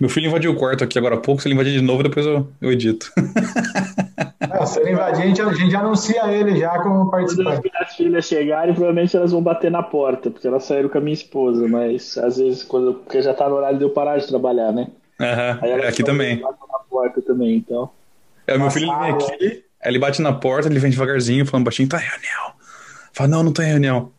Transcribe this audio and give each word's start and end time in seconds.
Meu 0.00 0.10
filho 0.10 0.28
invadiu 0.28 0.52
o 0.52 0.56
quarto 0.56 0.84
aqui 0.84 0.98
agora 0.98 1.14
há 1.14 1.20
pouco, 1.20 1.40
se 1.40 1.48
ele 1.48 1.54
invadir 1.54 1.72
de 1.72 1.80
novo, 1.80 2.02
depois 2.02 2.26
eu, 2.26 2.48
eu 2.60 2.72
edito. 2.72 3.12
É, 4.50 4.66
se 4.66 4.78
ele 4.78 4.92
invadir, 4.92 5.22
a 5.22 5.26
gente, 5.26 5.42
a 5.42 5.52
gente 5.52 5.74
anuncia 5.74 6.30
ele 6.30 6.56
já 6.60 6.78
como 6.80 7.10
participante. 7.10 7.62
Quando 7.62 7.82
as 7.82 7.96
filhas 7.96 8.24
chegarem, 8.24 8.74
provavelmente 8.74 9.16
elas 9.16 9.32
vão 9.32 9.42
bater 9.42 9.70
na 9.70 9.82
porta, 9.82 10.30
porque 10.30 10.46
elas 10.46 10.64
saíram 10.64 10.88
com 10.88 10.98
a 10.98 11.00
minha 11.00 11.14
esposa, 11.14 11.66
mas 11.66 12.16
às 12.18 12.36
vezes, 12.36 12.62
quando, 12.62 12.94
porque 12.94 13.20
já 13.22 13.34
tá 13.34 13.48
no 13.48 13.56
horário 13.56 13.78
de 13.78 13.84
eu 13.84 13.90
parar 13.90 14.18
de 14.18 14.28
trabalhar, 14.28 14.70
né? 14.70 14.88
Aí 15.60 15.70
é, 15.70 15.88
aqui 15.88 16.04
também. 16.04 16.40
na 16.40 16.78
porta 16.88 17.20
também, 17.22 17.56
então. 17.56 17.90
É, 18.46 18.54
o 18.54 18.60
meu 18.60 18.70
filho 18.70 18.92
ele 18.92 19.00
vem 19.00 19.10
aqui, 19.12 19.64
ele 19.84 19.98
bate 19.98 20.22
na 20.22 20.32
porta, 20.32 20.68
ele 20.68 20.78
vem 20.78 20.90
devagarzinho, 20.90 21.46
falando 21.46 21.64
baixinho, 21.64 21.88
tá 21.88 21.98
em 21.98 22.04
reunião. 22.04 22.52
Fala, 23.12 23.28
não, 23.28 23.42
não 23.42 23.52
tô 23.52 23.62
em 23.62 23.66
reunião. 23.66 24.12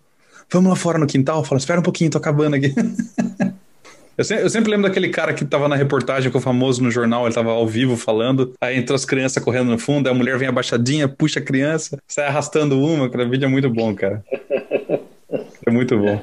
Vamos 0.49 0.69
lá 0.69 0.75
fora 0.75 0.97
no 0.97 1.07
quintal? 1.07 1.43
Fala, 1.43 1.59
espera 1.59 1.79
um 1.79 1.83
pouquinho, 1.83 2.09
tô 2.09 2.17
acabando 2.17 2.55
aqui. 2.55 2.73
Eu 4.17 4.23
sempre, 4.23 4.45
eu 4.45 4.49
sempre 4.49 4.71
lembro 4.71 4.87
daquele 4.87 5.09
cara 5.09 5.33
que 5.33 5.43
tava 5.43 5.67
na 5.67 5.75
reportagem 5.75 6.31
com 6.31 6.37
o 6.37 6.41
famoso 6.41 6.81
no 6.81 6.89
jornal, 6.89 7.25
ele 7.25 7.35
tava 7.35 7.51
ao 7.51 7.67
vivo 7.67 7.97
falando, 7.97 8.53
aí 8.61 8.77
entrou 8.77 8.95
as 8.95 9.03
crianças 9.03 9.43
correndo 9.43 9.69
no 9.69 9.77
fundo, 9.77 10.07
a 10.07 10.13
mulher 10.13 10.37
vem 10.37 10.47
abaixadinha, 10.47 11.05
puxa 11.05 11.41
a 11.41 11.43
criança, 11.43 11.99
sai 12.07 12.27
arrastando 12.27 12.79
uma, 12.79 13.07
aquele 13.07 13.25
vídeo 13.25 13.45
é 13.45 13.49
muito 13.49 13.69
bom, 13.69 13.93
cara. 13.93 14.23
É 15.67 15.69
muito 15.69 15.97
bom. 15.97 16.21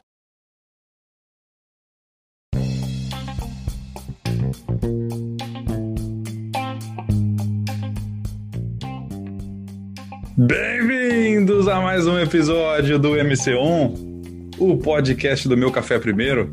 Bem-vindos 10.39 11.69
a 11.69 11.79
mais 11.83 12.07
um 12.07 12.19
episódio 12.19 12.99
do 12.99 13.11
MC1, 13.11 14.57
o 14.59 14.79
podcast 14.79 15.47
do 15.47 15.59
Meu 15.59 15.71
Café 15.71 15.99
Primeiro. 15.99 16.51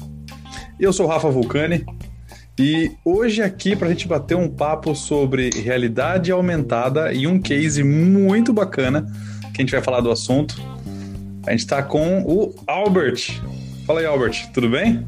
Eu 0.79 0.93
sou 0.93 1.05
o 1.05 1.09
Rafa 1.09 1.29
Vulcani 1.29 1.85
e 2.57 2.89
hoje 3.03 3.41
aqui 3.41 3.75
para 3.75 3.87
a 3.87 3.89
gente 3.89 4.07
bater 4.07 4.35
um 4.35 4.47
papo 4.47 4.95
sobre 4.95 5.49
realidade 5.49 6.31
aumentada 6.31 7.12
e 7.12 7.27
um 7.27 7.37
case 7.37 7.84
muito 7.84 8.54
bacana 8.54 9.05
que 9.54 9.62
a 9.62 9.65
gente 9.65 9.71
vai 9.71 9.81
falar 9.81 9.99
do 9.99 10.09
assunto. 10.09 10.55
A 11.45 11.51
gente 11.51 11.59
está 11.59 11.84
com 11.84 12.21
o 12.21 12.55
Albert. 12.65 13.41
Fala 13.85 13.99
aí, 13.99 14.05
Albert, 14.05 14.51
tudo 14.54 14.70
bem? 14.70 15.05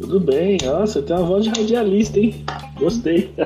Tudo 0.00 0.18
bem, 0.18 0.58
nossa, 0.64 1.00
tem 1.00 1.14
uma 1.14 1.26
voz 1.26 1.44
de 1.44 1.50
radialista, 1.50 2.18
hein? 2.18 2.44
Gostei. 2.76 3.32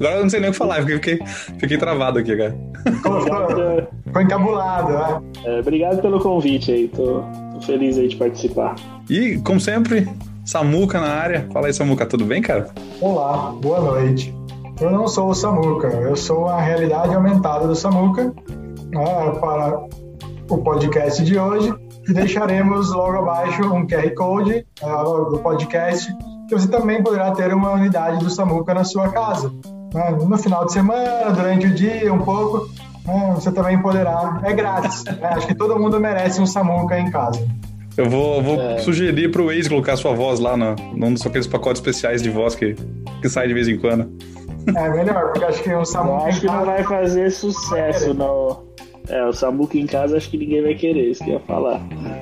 Agora 0.00 0.16
eu 0.16 0.22
não 0.22 0.30
sei 0.30 0.40
nem 0.40 0.50
o 0.50 0.52
que 0.52 0.58
falar, 0.58 0.80
eu 0.80 0.86
fiquei, 0.98 1.20
fiquei 1.60 1.78
travado 1.78 2.18
aqui, 2.18 2.36
cara. 2.36 2.56
Ficou, 2.92 4.20
encabulado, 4.20 4.92
né? 4.92 5.22
É, 5.44 5.60
obrigado 5.60 6.02
pelo 6.02 6.18
convite 6.18 6.72
aí, 6.72 6.88
tô 6.88 7.22
feliz 7.62 7.98
aí 7.98 8.08
de 8.08 8.16
participar. 8.16 8.74
E, 9.08 9.38
como 9.38 9.60
sempre, 9.60 10.08
Samuca 10.44 11.00
na 11.00 11.08
área. 11.08 11.48
Fala 11.52 11.66
aí, 11.66 11.74
Samuca, 11.74 12.04
tudo 12.06 12.24
bem, 12.24 12.42
cara? 12.42 12.68
Olá, 13.00 13.52
boa 13.60 13.80
noite. 13.80 14.34
Eu 14.80 14.90
não 14.90 15.06
sou 15.06 15.30
o 15.30 15.34
Samuca, 15.34 15.88
eu 15.88 16.16
sou 16.16 16.48
a 16.48 16.60
realidade 16.60 17.14
aumentada 17.14 17.66
do 17.68 17.74
Samuca 17.74 18.24
né, 18.90 19.30
para 19.40 19.80
o 20.50 20.58
podcast 20.58 21.22
de 21.22 21.38
hoje 21.38 21.72
e 22.08 22.12
deixaremos 22.12 22.90
logo 22.90 23.18
abaixo 23.18 23.62
um 23.72 23.86
QR 23.86 24.12
Code 24.14 24.66
é, 24.80 24.86
do 25.30 25.38
podcast 25.42 26.12
que 26.48 26.54
você 26.54 26.68
também 26.68 27.02
poderá 27.02 27.30
ter 27.30 27.54
uma 27.54 27.72
unidade 27.72 28.22
do 28.22 28.28
Samuca 28.28 28.74
na 28.74 28.84
sua 28.84 29.08
casa. 29.10 29.52
né? 29.94 30.10
No 30.10 30.36
final 30.36 30.66
de 30.66 30.72
semana, 30.72 31.30
durante 31.30 31.66
o 31.66 31.74
dia, 31.74 32.12
um 32.12 32.18
pouco, 32.18 32.68
né, 33.06 33.32
você 33.34 33.50
também 33.52 33.80
poderá. 33.80 34.40
É 34.44 34.52
grátis. 34.52 35.04
né? 35.04 35.18
Acho 35.22 35.46
que 35.46 35.54
todo 35.54 35.78
mundo 35.78 35.98
merece 36.00 36.40
um 36.40 36.46
Samuca 36.46 36.98
em 36.98 37.10
casa. 37.10 37.44
Eu 37.96 38.08
vou, 38.08 38.42
vou 38.42 38.60
É. 38.60 38.78
sugerir 38.78 39.30
pro 39.30 39.46
Waze 39.46 39.68
colocar 39.68 39.96
sua 39.96 40.14
voz 40.14 40.40
lá 40.40 40.56
no, 40.56 40.74
num 40.96 41.12
dos 41.12 41.26
aqueles 41.26 41.46
pacotes 41.46 41.80
especiais 41.80 42.22
de 42.22 42.30
voz 42.30 42.54
que, 42.54 42.74
que 43.20 43.28
sai 43.28 43.48
de 43.48 43.54
vez 43.54 43.68
em 43.68 43.76
quando. 43.78 44.10
É 44.76 44.88
melhor, 44.90 45.32
porque 45.32 45.44
acho 45.44 45.62
que 45.62 45.68
um 45.70 45.80
Eu 45.80 45.84
Samuca 45.84 46.24
acho 46.28 46.40
que 46.40 46.46
não 46.46 46.64
vai 46.64 46.82
fazer 46.84 47.30
sucesso, 47.30 48.14
não. 48.14 48.62
É, 49.08 49.24
o 49.26 49.32
Samuca 49.32 49.76
em 49.76 49.84
casa 49.86 50.16
acho 50.16 50.30
que 50.30 50.38
ninguém 50.38 50.62
vai 50.62 50.74
querer, 50.74 51.10
isso 51.10 51.24
que 51.24 51.30
eu 51.30 51.34
ia 51.34 51.40
falar. 51.40 51.80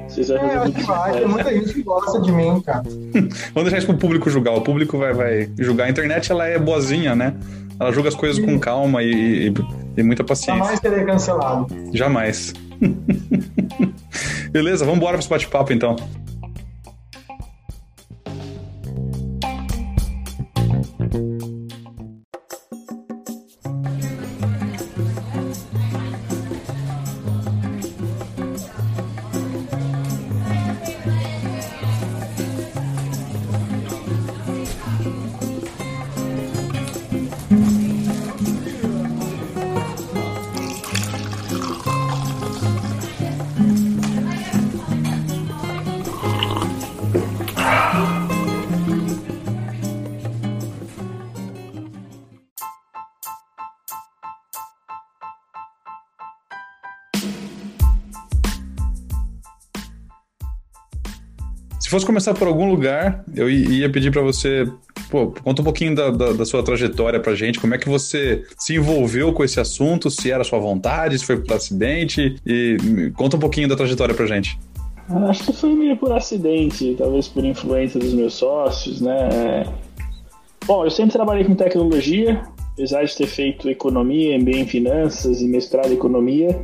Vocês 0.08 0.28
vão 0.28 0.38
É, 0.38 0.41
fazer 0.41 0.54
acho 0.56 0.64
muito 0.64 0.80
que 0.80 0.86
vai. 0.86 1.12
Tem 1.12 1.28
muita 1.28 1.52
gente 1.54 1.74
que 1.74 1.82
gosta 1.82 2.20
de 2.22 2.32
mim, 2.32 2.60
cara. 2.62 2.82
Vamos 3.54 3.62
deixar 3.64 3.78
isso 3.78 3.86
pro 3.86 3.97
público 3.98 4.30
julgar. 4.30 4.54
O 4.56 4.62
público 4.62 4.97
vai, 4.98 5.12
vai 5.12 5.50
julgar. 5.58 5.86
A 5.86 5.91
internet, 5.91 6.32
ela 6.32 6.47
é 6.47 6.58
boazinha, 6.58 7.14
né? 7.14 7.34
Ela 7.78 7.92
julga 7.92 8.08
as 8.08 8.14
coisas 8.14 8.42
com 8.42 8.58
calma 8.58 9.02
e, 9.02 9.48
e, 9.48 9.54
e 10.00 10.04
muita 10.04 10.24
paciência. 10.24 10.62
Jamais 10.62 10.80
serei 10.80 11.04
cancelado. 11.04 11.66
Jamais. 11.92 12.52
Beleza, 14.50 14.84
vamos 14.84 14.98
embora 14.98 15.12
para 15.12 15.20
esse 15.20 15.28
bate-papo, 15.28 15.72
então. 15.72 15.96
Se 61.80 61.88
fosse 61.88 62.04
começar 62.04 62.34
por 62.34 62.46
algum 62.46 62.68
lugar, 62.68 63.24
eu 63.34 63.48
ia 63.48 63.91
pedir 63.91 64.12
para 64.12 64.20
você, 64.20 64.68
pô, 65.10 65.32
conta 65.42 65.62
um 65.62 65.64
pouquinho 65.64 65.94
da, 65.94 66.10
da, 66.10 66.32
da 66.32 66.44
sua 66.44 66.62
trajetória 66.62 67.18
pra 67.18 67.34
gente, 67.34 67.58
como 67.58 67.74
é 67.74 67.78
que 67.78 67.88
você 67.88 68.44
se 68.58 68.76
envolveu 68.76 69.32
com 69.32 69.42
esse 69.42 69.58
assunto, 69.58 70.10
se 70.10 70.30
era 70.30 70.44
sua 70.44 70.58
vontade, 70.58 71.18
se 71.18 71.24
foi 71.24 71.38
por 71.38 71.54
acidente, 71.54 72.36
e 72.46 73.10
conta 73.16 73.38
um 73.38 73.41
pouquinho 73.41 73.66
da 73.66 73.74
trajetória 73.74 74.14
pra 74.14 74.26
gente. 74.26 74.58
Acho 75.28 75.42
que 75.42 75.52
foi 75.54 75.74
meio 75.74 75.96
por 75.96 76.12
acidente, 76.12 76.94
talvez 76.98 77.26
por 77.26 77.44
influência 77.44 77.98
dos 77.98 78.12
meus 78.12 78.34
sócios, 78.34 79.00
né? 79.00 79.64
Bom, 80.66 80.84
eu 80.84 80.91
sempre 80.91 81.12
trabalhei 81.12 81.44
com 81.44 81.54
tecnologia, 81.54 82.42
apesar 82.74 83.04
de 83.04 83.16
ter 83.16 83.26
feito 83.26 83.68
economia, 83.70 84.38
MBA 84.38 84.56
em 84.58 84.66
finanças 84.66 85.41
e 85.41 85.47
mestrado 85.47 85.91
em 85.91 85.94
economia. 85.94 86.62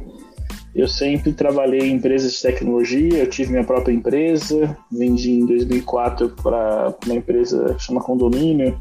Eu 0.77 0.87
sempre 0.87 1.33
trabalhei 1.33 1.81
em 1.81 1.95
empresas 1.95 2.35
de 2.35 2.43
tecnologia, 2.43 3.19
eu 3.19 3.31
tive 3.31 3.51
minha 3.51 3.65
própria 3.65 3.95
empresa, 3.95 4.77
vendi 4.93 5.33
em 5.33 5.47
2004 5.47 6.29
para 6.43 6.95
uma 7.07 7.15
empresa 7.15 7.75
que 7.75 7.83
chama 7.83 8.03
Condomínio, 8.03 8.79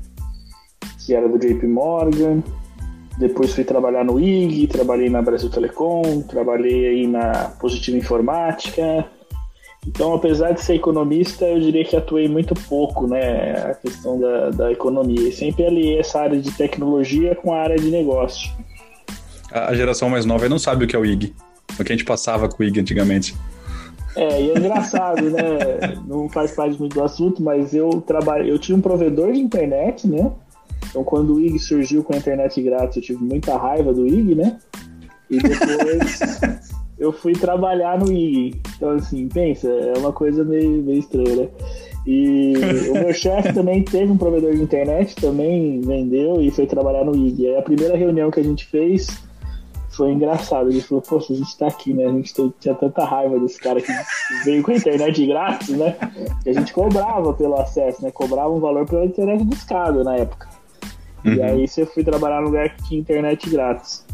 que 1.06 1.16
era 1.16 1.30
do 1.30 1.40
JP 1.40 1.66
Morgan. 1.66 2.44
Depois 3.18 3.54
fui 3.54 3.64
trabalhar 3.64 4.04
no 4.04 4.20
IG, 4.20 4.68
trabalhei 4.68 5.10
na 5.10 5.22
Brasil 5.22 5.50
Telecom, 5.50 6.22
trabalhei 6.24 6.86
aí 6.86 7.08
na 7.08 7.54
Positiva 7.62 7.98
Informática, 7.98 9.10
então, 9.88 10.16
apesar 10.16 10.52
de 10.52 10.62
ser 10.62 10.76
economista, 10.76 11.46
eu 11.46 11.60
diria 11.60 11.86
que 11.86 11.96
atuei 11.96 12.28
muito 12.28 12.56
pouco, 12.68 13.08
né, 13.08 13.54
a 13.70 13.76
questão 13.76 14.20
da, 14.20 14.50
da 14.50 14.72
economia. 14.72 15.30
E 15.30 15.32
sempre 15.32 15.66
aliei 15.66 16.00
essa 16.00 16.22
área 16.22 16.40
de 16.40 16.52
tecnologia 16.52 17.36
com 17.36 17.54
a 17.54 17.62
área 17.62 17.76
de 17.76 17.92
negócio. 17.92 18.52
A 19.52 19.74
geração 19.76 20.10
mais 20.10 20.26
nova 20.26 20.50
não 20.50 20.58
sabe 20.58 20.86
o 20.86 20.88
que 20.88 20.96
é 20.96 21.00
o 21.00 21.06
IG, 21.06 21.34
o 21.80 21.84
que 21.84 21.92
a 21.92 21.96
gente 21.96 22.06
passava 22.06 22.48
com 22.48 22.62
o 22.62 22.66
IG 22.66 22.80
antigamente. 22.80 23.36
É, 24.16 24.42
e 24.42 24.52
é 24.52 24.58
engraçado, 24.58 25.30
né? 25.30 25.44
Não 26.08 26.30
faz 26.30 26.52
parte 26.52 26.80
muito 26.80 26.94
do 26.94 27.04
assunto, 27.04 27.44
mas 27.44 27.74
eu 27.74 28.02
trabalhei, 28.02 28.50
eu 28.50 28.58
tinha 28.58 28.78
um 28.78 28.82
provedor 28.82 29.34
de 29.34 29.40
internet, 29.40 30.08
né? 30.08 30.32
Então, 30.90 31.04
quando 31.04 31.36
o 31.36 31.42
IG 31.42 31.60
surgiu 31.60 32.04
com 32.04 32.14
a 32.14 32.18
internet 32.18 32.62
grátis, 32.62 32.96
eu 32.96 33.04
tive 33.04 33.24
muita 33.24 33.58
raiva 33.58 33.94
do 33.94 34.08
IG, 34.08 34.36
né? 34.36 34.58
E 35.30 35.38
depois 35.38 36.40
eu 36.98 37.12
fui 37.12 37.34
trabalhar 37.34 38.00
no 38.00 38.10
IG. 38.10 38.62
Então, 38.78 38.92
assim, 38.92 39.28
pensa, 39.28 39.68
é 39.68 39.98
uma 39.98 40.14
coisa 40.14 40.46
meio, 40.46 40.82
meio 40.84 41.00
estranha, 41.00 41.36
né? 41.36 41.50
E 42.08 42.54
o 42.90 42.94
meu 42.94 43.12
chefe 43.14 43.52
também 43.52 43.84
teve 43.84 44.10
um 44.10 44.18
provedor 44.18 44.56
de 44.56 44.62
internet, 44.62 45.16
também 45.16 45.82
vendeu 45.82 46.42
e 46.42 46.50
foi 46.52 46.66
trabalhar 46.66 47.04
no 47.04 47.16
IG. 47.16 47.48
Aí 47.48 47.58
a 47.58 47.62
primeira 47.62 47.98
reunião 47.98 48.32
que 48.32 48.40
a 48.40 48.44
gente 48.44 48.66
fez 48.66 49.08
foi 49.96 50.12
engraçado. 50.12 50.70
Ele 50.70 50.82
falou, 50.82 51.02
poxa, 51.02 51.34
a 51.34 51.36
gente 51.36 51.58
tá 51.58 51.68
aqui, 51.68 51.94
né? 51.94 52.06
A 52.06 52.12
gente 52.12 52.34
tinha 52.60 52.76
tanta 52.76 53.04
raiva 53.06 53.40
desse 53.40 53.60
cara 53.60 53.82
que 53.82 53.92
veio 54.44 54.62
com 54.64 54.72
a 54.72 54.76
internet 54.76 55.26
grátis, 55.26 55.70
né? 55.70 55.96
Que 56.44 56.50
a 56.50 56.54
gente 56.54 56.74
cobrava 56.74 57.34
pelo 57.34 57.56
acesso, 57.60 58.04
né? 58.04 58.12
Cobrava 58.12 58.50
um 58.50 58.60
valor 58.60 58.86
pela 58.86 59.06
internet 59.06 59.44
discada 59.46 60.04
na 60.04 60.16
época. 60.16 60.48
E 61.24 61.30
Uhum. 61.30 61.44
aí 61.44 61.68
você 61.68 61.86
fui 61.86 62.04
trabalhar 62.04 62.42
num 62.42 62.48
lugar 62.48 62.76
que 62.76 62.84
tinha 62.84 63.00
internet 63.00 63.50
grátis. 63.50 64.06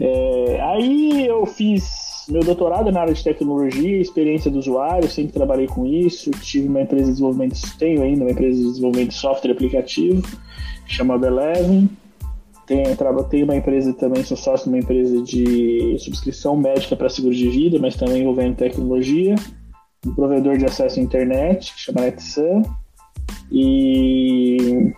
É, 0.00 0.58
aí 0.62 1.26
eu 1.26 1.44
fiz 1.44 2.24
meu 2.28 2.42
doutorado 2.42 2.90
na 2.90 3.00
área 3.00 3.12
de 3.12 3.22
tecnologia, 3.22 4.00
experiência 4.00 4.50
do 4.50 4.58
usuário, 4.58 5.08
sempre 5.08 5.32
trabalhei 5.32 5.66
com 5.66 5.84
isso. 5.84 6.30
Tive 6.30 6.68
uma 6.68 6.80
empresa 6.80 7.04
de 7.06 7.10
desenvolvimento, 7.12 7.60
tenho 7.78 8.02
ainda 8.02 8.24
uma 8.24 8.30
empresa 8.30 8.56
de 8.58 8.64
desenvolvimento 8.64 9.08
de 9.10 9.14
software 9.16 9.52
aplicativo, 9.52 10.22
chamada 10.86 11.26
Eleven. 11.26 11.90
Tenho, 12.72 13.24
tenho 13.24 13.44
uma 13.44 13.56
empresa 13.56 13.92
também, 13.92 14.24
sou 14.24 14.34
sócio 14.34 14.64
de 14.64 14.70
uma 14.70 14.78
empresa 14.78 15.20
de 15.22 15.94
subscrição 15.98 16.56
médica 16.56 16.96
para 16.96 17.10
seguro 17.10 17.34
de 17.34 17.46
vida, 17.50 17.78
mas 17.78 17.96
também 17.96 18.22
envolvendo 18.22 18.56
tecnologia. 18.56 19.34
Um 20.06 20.14
provedor 20.14 20.56
de 20.56 20.64
acesso 20.64 20.98
à 20.98 21.02
internet, 21.02 21.74
que 21.74 21.80
chama 21.80 22.00
NetSun. 22.00 22.62
E, 23.50 24.90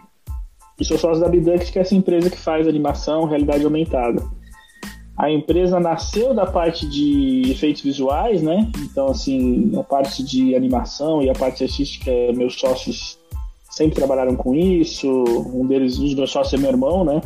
e 0.79 0.85
sou 0.85 0.97
sócio 0.97 1.21
da 1.21 1.29
Biduct, 1.29 1.73
que 1.73 1.79
é 1.81 1.83
essa 1.83 1.97
empresa 1.97 2.31
que 2.31 2.39
faz 2.39 2.69
animação, 2.69 3.25
realidade 3.25 3.65
aumentada. 3.65 4.23
A 5.19 5.29
empresa 5.31 5.81
nasceu 5.81 6.33
da 6.33 6.47
parte 6.47 6.89
de 6.89 7.51
efeitos 7.51 7.83
visuais, 7.83 8.41
né? 8.41 8.71
Então, 8.85 9.09
assim, 9.09 9.73
a 9.77 9.83
parte 9.83 10.23
de 10.23 10.55
animação 10.55 11.23
e 11.23 11.29
a 11.29 11.33
parte 11.33 11.65
artística, 11.65 12.11
meus 12.37 12.55
sócios 12.55 13.19
sempre 13.69 13.97
trabalharam 13.97 14.37
com 14.37 14.55
isso. 14.55 15.09
Um 15.53 15.67
deles, 15.67 15.99
um 15.99 16.05
dos 16.05 16.15
meus 16.15 16.31
sócios 16.31 16.55
é 16.55 16.63
meu 16.63 16.71
irmão, 16.71 17.05
né? 17.05 17.21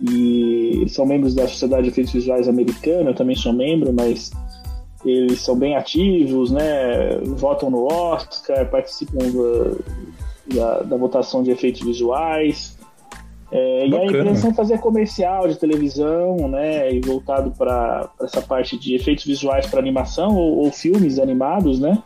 E 0.00 0.80
eles 0.80 0.92
são 0.92 1.06
membros 1.06 1.34
da 1.34 1.46
Sociedade 1.46 1.84
de 1.84 1.88
Efeitos 1.90 2.12
Visuais 2.12 2.48
Americana, 2.48 3.10
eu 3.10 3.14
também 3.14 3.36
sou 3.36 3.52
membro, 3.52 3.92
mas 3.92 4.30
eles 5.04 5.40
são 5.40 5.56
bem 5.56 5.76
ativos, 5.76 6.50
né? 6.50 7.18
Votam 7.36 7.70
no 7.70 7.84
Oscar, 7.84 8.68
participam 8.70 9.18
da, 9.18 10.54
da, 10.56 10.82
da 10.82 10.96
votação 10.96 11.42
de 11.42 11.50
efeitos 11.50 11.82
visuais. 11.82 12.76
É, 13.52 13.86
e 13.86 13.96
a 13.96 14.04
intenção 14.06 14.50
é 14.50 14.54
fazer 14.54 14.78
comercial 14.78 15.46
de 15.46 15.56
televisão, 15.56 16.48
né? 16.48 16.92
E 16.92 17.00
voltado 17.00 17.52
para 17.52 18.10
essa 18.20 18.40
parte 18.40 18.78
de 18.78 18.94
efeitos 18.94 19.24
visuais 19.24 19.66
para 19.66 19.78
animação 19.78 20.34
ou, 20.34 20.64
ou, 20.64 20.72
filmes 20.72 21.18
animados, 21.18 21.78
né? 21.78 22.02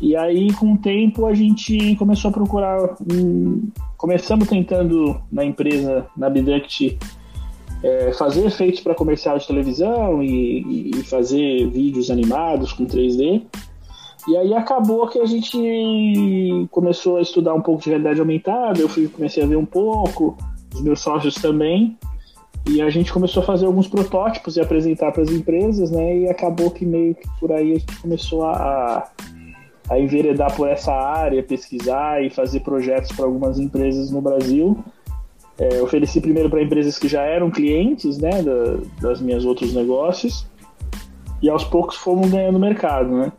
E 0.00 0.14
aí, 0.14 0.52
com 0.54 0.74
o 0.74 0.78
tempo, 0.78 1.26
a 1.26 1.34
gente 1.34 1.96
começou 1.96 2.30
a 2.30 2.32
procurar. 2.32 2.96
Um, 3.12 3.68
começamos 3.96 4.48
tentando 4.48 5.20
na 5.30 5.44
empresa, 5.44 6.06
na 6.16 6.30
Biduct, 6.30 6.98
é, 7.82 8.12
fazer 8.12 8.46
efeitos 8.46 8.80
para 8.80 8.94
comercial 8.94 9.38
de 9.38 9.46
televisão 9.46 10.22
e, 10.22 10.90
e 10.90 11.02
fazer 11.02 11.68
vídeos 11.68 12.10
animados 12.10 12.72
com 12.72 12.86
3D. 12.86 13.42
E 14.28 14.36
aí 14.36 14.54
acabou 14.54 15.08
que 15.08 15.18
a 15.18 15.26
gente 15.26 16.68
começou 16.70 17.16
a 17.16 17.22
estudar 17.22 17.54
um 17.54 17.62
pouco 17.62 17.82
de 17.82 17.88
realidade 17.88 18.20
aumentada, 18.20 18.78
eu 18.78 18.88
fui, 18.88 19.08
comecei 19.08 19.42
a 19.42 19.46
ver 19.46 19.56
um 19.56 19.64
pouco, 19.64 20.36
os 20.74 20.82
meus 20.82 21.00
sócios 21.00 21.34
também, 21.36 21.96
e 22.68 22.82
a 22.82 22.90
gente 22.90 23.10
começou 23.10 23.42
a 23.42 23.46
fazer 23.46 23.64
alguns 23.64 23.88
protótipos 23.88 24.56
e 24.56 24.60
apresentar 24.60 25.12
para 25.12 25.22
as 25.22 25.30
empresas, 25.30 25.90
né? 25.90 26.18
E 26.18 26.28
acabou 26.28 26.70
que 26.70 26.84
meio 26.84 27.14
que 27.14 27.26
por 27.40 27.50
aí 27.50 27.72
a 27.72 27.74
gente 27.76 28.00
começou 28.00 28.44
a, 28.44 29.08
a 29.90 29.98
enveredar 29.98 30.54
por 30.54 30.68
essa 30.68 30.92
área, 30.92 31.42
pesquisar 31.42 32.22
e 32.22 32.30
fazer 32.30 32.60
projetos 32.60 33.12
para 33.12 33.24
algumas 33.24 33.58
empresas 33.58 34.10
no 34.10 34.20
Brasil. 34.20 34.78
É, 35.58 35.80
ofereci 35.82 36.20
primeiro 36.20 36.48
para 36.48 36.62
empresas 36.62 36.98
que 36.98 37.08
já 37.08 37.22
eram 37.22 37.50
clientes, 37.50 38.18
né, 38.18 38.42
da, 38.42 38.78
das 39.00 39.20
minhas 39.20 39.44
outros 39.44 39.74
negócios, 39.74 40.46
e 41.42 41.48
aos 41.48 41.64
poucos 41.64 41.96
fomos 41.96 42.30
ganhando 42.30 42.58
mercado, 42.58 43.10
né? 43.10 43.32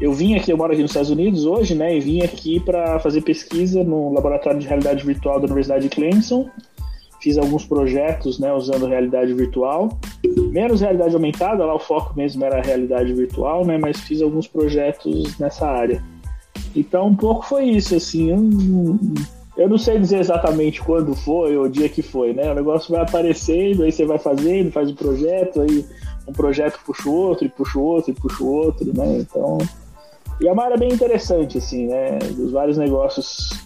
eu 0.00 0.12
vim 0.12 0.34
aqui, 0.34 0.52
eu 0.52 0.56
moro 0.56 0.72
aqui 0.72 0.82
nos 0.82 0.90
Estados 0.90 1.10
Unidos 1.10 1.44
hoje, 1.44 1.74
né? 1.74 1.96
E 1.96 2.00
vim 2.00 2.22
aqui 2.22 2.60
para 2.60 2.98
fazer 2.98 3.22
pesquisa 3.22 3.84
no 3.84 4.12
laboratório 4.12 4.58
de 4.58 4.66
realidade 4.66 5.04
virtual 5.04 5.38
da 5.38 5.46
Universidade 5.46 5.88
de 5.88 5.88
Clemson. 5.88 6.48
Fiz 7.24 7.38
alguns 7.38 7.64
projetos, 7.64 8.38
né, 8.38 8.52
usando 8.52 8.84
realidade 8.84 9.32
virtual. 9.32 9.98
Menos 10.52 10.82
realidade 10.82 11.14
aumentada, 11.14 11.64
lá 11.64 11.74
o 11.74 11.78
foco 11.78 12.12
mesmo 12.14 12.44
era 12.44 12.58
a 12.58 12.62
realidade 12.62 13.14
virtual, 13.14 13.64
né? 13.64 13.78
Mas 13.78 13.98
fiz 14.00 14.20
alguns 14.20 14.46
projetos 14.46 15.38
nessa 15.38 15.66
área. 15.66 16.04
Então, 16.76 17.06
um 17.06 17.16
pouco 17.16 17.46
foi 17.46 17.64
isso, 17.64 17.96
assim. 17.96 18.30
Eu, 18.30 18.98
eu 19.56 19.68
não 19.70 19.78
sei 19.78 19.98
dizer 19.98 20.18
exatamente 20.18 20.82
quando 20.82 21.14
foi 21.14 21.56
ou 21.56 21.64
o 21.64 21.68
dia 21.70 21.88
que 21.88 22.02
foi, 22.02 22.34
né? 22.34 22.52
O 22.52 22.54
negócio 22.54 22.92
vai 22.92 23.00
aparecendo, 23.00 23.84
aí 23.84 23.90
você 23.90 24.04
vai 24.04 24.18
fazendo, 24.18 24.70
faz 24.70 24.90
um 24.90 24.94
projeto, 24.94 25.62
aí 25.62 25.82
um 26.28 26.32
projeto 26.34 26.78
puxa 26.84 27.08
o 27.08 27.14
outro, 27.14 27.46
e 27.46 27.48
puxa 27.48 27.78
o 27.78 27.82
outro, 27.82 28.10
e 28.10 28.14
puxa 28.14 28.44
o 28.44 28.52
outro, 28.52 28.92
né? 28.94 29.20
Então, 29.20 29.56
e 30.42 30.46
é 30.46 30.52
uma 30.52 30.64
área 30.64 30.76
bem 30.76 30.92
interessante, 30.92 31.56
assim, 31.56 31.86
né? 31.86 32.18
Dos 32.18 32.52
vários 32.52 32.76
negócios 32.76 33.63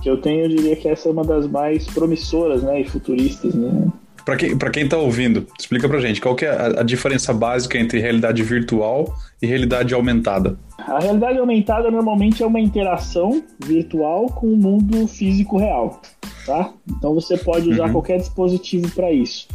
que 0.00 0.08
eu 0.08 0.16
tenho, 0.20 0.44
eu 0.44 0.48
diria 0.48 0.76
que 0.76 0.88
essa 0.88 1.08
é 1.08 1.12
uma 1.12 1.24
das 1.24 1.46
mais 1.46 1.86
promissoras, 1.86 2.62
né? 2.62 2.80
E 2.80 2.84
futuristas, 2.84 3.54
né? 3.54 3.88
Para 4.24 4.36
quem, 4.36 4.56
pra 4.56 4.70
quem 4.70 4.88
tá 4.88 4.96
ouvindo, 4.96 5.46
explica 5.58 5.88
pra 5.88 5.98
gente 5.98 6.20
qual 6.20 6.36
que 6.36 6.44
é 6.44 6.50
a, 6.50 6.80
a, 6.80 6.82
diferença 6.82 7.32
básica 7.32 7.78
entre 7.78 7.98
realidade 7.98 8.42
virtual 8.42 9.12
e 9.40 9.46
realidade 9.46 9.94
aumentada. 9.94 10.58
A 10.78 10.98
realidade 10.98 11.38
aumentada 11.38 11.90
normalmente 11.90 12.42
é 12.42 12.46
uma 12.46 12.60
interação 12.60 13.42
virtual 13.58 14.26
com 14.26 14.46
o 14.46 14.56
mundo 14.56 15.08
físico 15.08 15.56
real, 15.56 16.00
tá? 16.44 16.72
Então 16.88 17.14
você 17.14 17.36
pode 17.38 17.70
usar 17.70 17.86
uhum. 17.86 17.92
qualquer 17.92 18.18
dispositivo 18.18 18.90
para 18.94 19.10
isso. 19.10 19.48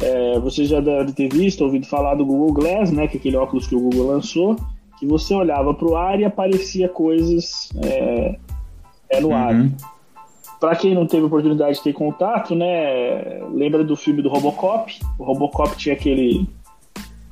É, 0.00 0.38
você 0.38 0.64
já 0.64 0.80
deve 0.80 1.12
ter 1.12 1.28
visto, 1.28 1.64
ouvido 1.64 1.86
falar 1.86 2.14
do 2.14 2.24
Google 2.24 2.52
Glass, 2.52 2.92
né? 2.92 3.08
Que 3.08 3.16
é 3.16 3.20
aquele 3.20 3.36
óculos 3.36 3.66
que 3.66 3.74
o 3.74 3.80
Google 3.80 4.06
lançou 4.06 4.56
que 4.98 5.06
você 5.06 5.34
olhava 5.34 5.74
para 5.74 5.88
o 5.88 5.96
ar 5.96 6.18
e 6.20 6.24
aparecia 6.24 6.88
coisas 6.88 7.68
é, 7.84 8.36
é 9.10 9.20
no 9.20 9.28
uhum. 9.28 9.34
ar. 9.34 9.70
Para 10.60 10.74
quem 10.76 10.94
não 10.94 11.06
teve 11.06 11.24
oportunidade 11.24 11.76
de 11.76 11.82
ter 11.82 11.92
contato, 11.92 12.54
né, 12.54 13.40
lembra 13.52 13.84
do 13.84 13.94
filme 13.94 14.22
do 14.22 14.28
Robocop? 14.28 14.98
O 15.18 15.24
Robocop 15.24 15.76
tinha 15.76 15.94
aquele 15.94 16.48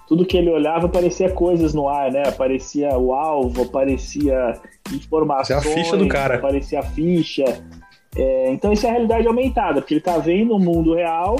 tudo 0.06 0.26
que 0.26 0.37
ele 0.37 0.50
olhava 0.50 0.87
aparecia 0.87 1.31
coisas 1.31 1.73
no 1.73 1.88
ar, 1.88 2.12
né? 2.12 2.25
Aparecia 2.26 2.91
o 2.99 3.15
alvo, 3.15 3.62
aparecia 3.62 4.53
informações, 4.93 5.65
é 5.65 5.71
a 5.71 5.75
ficha 5.75 5.97
do 5.97 6.06
cara. 6.06 6.37
aparecia 6.37 6.81
a 6.81 6.82
ficha. 6.82 7.44
É, 8.15 8.53
então 8.53 8.73
isso 8.73 8.87
é 8.87 8.91
a 8.91 8.93
realidade 8.93 9.27
aumentada, 9.27 9.81
porque 9.81 9.94
ele 9.94 10.00
está 10.00 10.19
vendo 10.19 10.55
o 10.55 10.59
mundo 10.59 10.94
real 10.94 11.37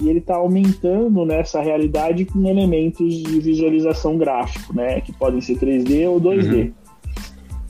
e 0.00 0.08
ele 0.08 0.18
está 0.18 0.36
aumentando 0.36 1.24
nessa 1.24 1.60
realidade 1.60 2.24
com 2.24 2.44
elementos 2.48 3.14
de 3.14 3.38
visualização 3.38 4.16
gráfico, 4.16 4.74
né, 4.74 5.00
que 5.02 5.12
podem 5.12 5.40
ser 5.40 5.56
3D 5.56 6.08
ou 6.08 6.20
2D. 6.20 6.54
Uhum. 6.54 6.72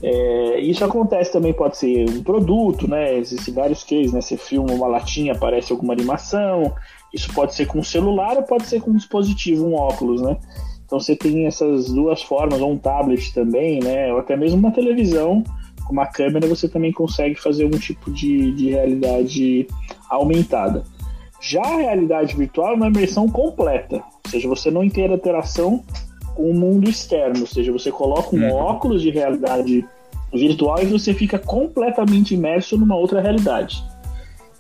É, 0.02 0.60
isso 0.60 0.82
acontece 0.82 1.30
também, 1.30 1.52
pode 1.52 1.76
ser 1.76 2.08
um 2.08 2.22
produto, 2.22 2.88
né? 2.88 3.16
Existem 3.18 3.52
vários 3.52 3.84
cases, 3.84 4.12
né? 4.12 4.20
Você 4.20 4.36
filma 4.36 4.72
uma 4.72 4.86
latinha, 4.86 5.32
aparece 5.32 5.72
alguma 5.72 5.92
animação. 5.92 6.74
Isso 7.12 7.32
pode 7.34 7.54
ser 7.54 7.66
com 7.66 7.82
celular 7.82 8.36
ou 8.36 8.42
pode 8.42 8.66
ser 8.66 8.80
com 8.80 8.92
um 8.92 8.96
dispositivo, 8.96 9.66
um 9.66 9.74
óculos, 9.74 10.22
né? 10.22 10.38
Então 10.86 10.98
você 10.98 11.14
tem 11.14 11.46
essas 11.46 11.90
duas 11.90 12.22
formas, 12.22 12.60
ou 12.60 12.72
um 12.72 12.78
tablet 12.78 13.32
também, 13.34 13.80
né? 13.80 14.12
Ou 14.12 14.20
até 14.20 14.36
mesmo 14.36 14.58
uma 14.58 14.72
televisão 14.72 15.44
com 15.84 15.92
uma 15.92 16.06
câmera, 16.06 16.48
você 16.48 16.68
também 16.68 16.92
consegue 16.92 17.34
fazer 17.34 17.64
algum 17.64 17.78
tipo 17.78 18.10
de, 18.10 18.52
de 18.52 18.70
realidade 18.70 19.66
aumentada. 20.08 20.82
Já 21.40 21.62
a 21.62 21.76
realidade 21.76 22.36
virtual 22.36 22.72
é 22.72 22.74
uma 22.74 22.88
imersão 22.88 23.28
completa, 23.28 23.96
ou 23.96 24.30
seja, 24.30 24.48
você 24.48 24.70
não 24.70 24.88
tem 24.88 25.12
interação 25.12 25.82
com 26.34 26.50
o 26.50 26.54
mundo 26.54 26.88
externo, 26.88 27.40
ou 27.40 27.46
seja, 27.46 27.72
você 27.72 27.90
coloca 27.90 28.34
um 28.34 28.42
uhum. 28.42 28.54
óculos 28.54 29.02
de 29.02 29.10
realidade 29.10 29.74
virtual 29.74 29.99
e 30.32 30.86
você 30.86 31.12
fica 31.12 31.38
completamente 31.38 32.34
imerso 32.34 32.78
numa 32.78 32.96
outra 32.96 33.20
realidade. 33.20 33.82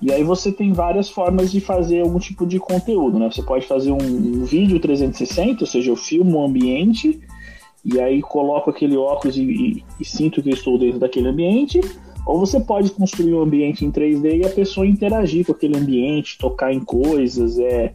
E 0.02 0.10
aí 0.10 0.24
você 0.24 0.50
tem 0.50 0.72
várias 0.72 1.10
formas 1.10 1.52
de 1.52 1.60
fazer 1.60 2.00
algum 2.00 2.18
tipo 2.18 2.46
de 2.46 2.58
conteúdo, 2.58 3.18
né? 3.18 3.30
Você 3.30 3.42
pode 3.42 3.66
fazer 3.66 3.92
um, 3.92 4.44
vídeo 4.44 4.80
360, 4.80 5.62
ou 5.62 5.66
seja, 5.66 5.90
eu 5.90 5.96
filmo 5.96 6.38
um 6.38 6.44
ambiente 6.46 7.20
e 7.84 8.00
aí 8.00 8.22
coloco 8.22 8.70
aquele 8.70 8.96
óculos 8.96 9.36
e, 9.36 9.42
e, 9.42 9.84
e 10.00 10.04
sinto 10.04 10.42
que 10.42 10.48
eu 10.48 10.54
estou 10.54 10.78
dentro 10.78 10.98
daquele 10.98 11.28
ambiente, 11.28 11.80
ou 12.26 12.38
você 12.38 12.58
pode 12.60 12.90
construir 12.90 13.34
um 13.34 13.42
ambiente 13.42 13.84
em 13.84 13.90
3D 13.90 14.40
e 14.40 14.46
a 14.46 14.50
pessoa 14.50 14.86
interagir 14.86 15.44
com 15.44 15.52
aquele 15.52 15.76
ambiente, 15.76 16.38
tocar 16.38 16.72
em 16.72 16.80
coisas, 16.80 17.58
é, 17.58 17.92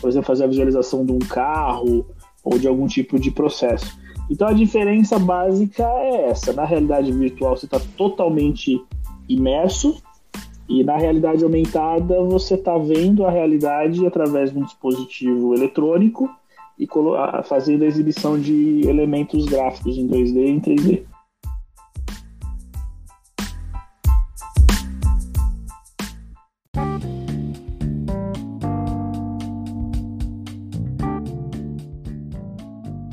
por 0.00 0.10
exemplo, 0.10 0.26
fazer 0.26 0.44
a 0.44 0.48
visualização 0.48 1.06
de 1.06 1.12
um 1.12 1.18
carro 1.18 2.06
ou 2.44 2.58
de 2.58 2.68
algum 2.68 2.86
tipo 2.86 3.18
de 3.18 3.30
processo. 3.30 3.98
Então 4.30 4.48
a 4.48 4.52
diferença 4.52 5.18
básica 5.18 5.82
é 5.82 6.30
essa. 6.30 6.52
Na 6.52 6.64
realidade 6.64 7.12
virtual 7.12 7.56
você 7.56 7.66
está 7.66 7.80
totalmente 7.96 8.82
imerso 9.28 10.02
e 10.68 10.82
na 10.82 10.96
realidade 10.96 11.44
aumentada 11.44 12.20
você 12.22 12.54
está 12.54 12.76
vendo 12.76 13.24
a 13.24 13.30
realidade 13.30 14.04
através 14.04 14.52
de 14.52 14.58
um 14.58 14.64
dispositivo 14.64 15.54
eletrônico 15.54 16.28
e 16.78 16.86
fazendo 17.44 17.84
a 17.84 17.86
exibição 17.86 18.38
de 18.38 18.82
elementos 18.86 19.46
gráficos 19.46 19.96
em 19.96 20.06
2D 20.06 20.36
e 20.36 20.50
em 20.50 20.60
3D. 20.60 21.02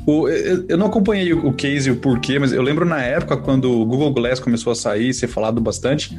O, 0.06 0.28
eu 0.28 0.76
não 0.76 0.86
acompanhei 0.86 1.32
o 1.32 1.52
case 1.52 1.88
e 1.88 1.92
o 1.92 1.96
porquê, 1.96 2.38
mas 2.38 2.52
eu 2.52 2.60
lembro 2.60 2.84
na 2.84 3.00
época 3.00 3.38
quando 3.38 3.72
o 3.72 3.86
Google 3.86 4.12
Glass 4.12 4.38
começou 4.38 4.70
a 4.70 4.76
sair, 4.76 5.14
ser 5.14 5.28
falado 5.28 5.60
bastante, 5.60 6.14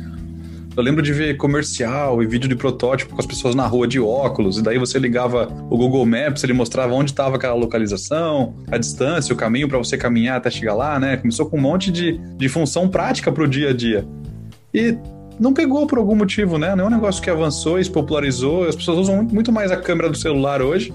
Eu 0.75 0.83
lembro 0.83 1.01
de 1.01 1.13
ver 1.13 1.37
comercial 1.37 2.21
e 2.21 2.27
vídeo 2.27 2.49
de 2.49 2.55
protótipo 2.55 3.13
com 3.13 3.21
as 3.21 3.25
pessoas 3.25 3.55
na 3.55 3.65
rua 3.65 3.87
de 3.87 3.97
óculos, 3.97 4.57
e 4.57 4.61
daí 4.61 4.77
você 4.77 4.99
ligava 4.99 5.47
o 5.69 5.77
Google 5.77 6.05
Maps, 6.05 6.43
ele 6.43 6.51
mostrava 6.51 6.93
onde 6.93 7.11
estava 7.11 7.37
aquela 7.37 7.53
localização, 7.53 8.55
a 8.69 8.77
distância, 8.77 9.33
o 9.33 9.37
caminho 9.37 9.69
para 9.69 9.77
você 9.77 9.97
caminhar 9.97 10.35
até 10.35 10.49
chegar 10.51 10.73
lá, 10.73 10.99
né? 10.99 11.15
Começou 11.15 11.45
com 11.45 11.57
um 11.57 11.61
monte 11.61 11.89
de, 11.91 12.19
de 12.35 12.49
função 12.49 12.89
prática 12.89 13.31
para 13.31 13.43
o 13.43 13.47
dia 13.47 13.69
a 13.69 13.73
dia. 13.73 14.05
E 14.73 14.97
não 15.39 15.53
pegou 15.53 15.87
por 15.87 15.97
algum 15.97 16.15
motivo, 16.15 16.57
né? 16.57 16.75
Não 16.75 16.85
é 16.85 16.87
um 16.87 16.91
negócio 16.91 17.23
que 17.23 17.29
avançou 17.29 17.79
e 17.79 17.85
se 17.85 17.91
popularizou. 17.91 18.67
As 18.67 18.75
pessoas 18.75 18.97
usam 18.97 19.23
muito 19.23 19.53
mais 19.53 19.71
a 19.71 19.77
câmera 19.77 20.09
do 20.09 20.17
celular 20.17 20.61
hoje, 20.61 20.93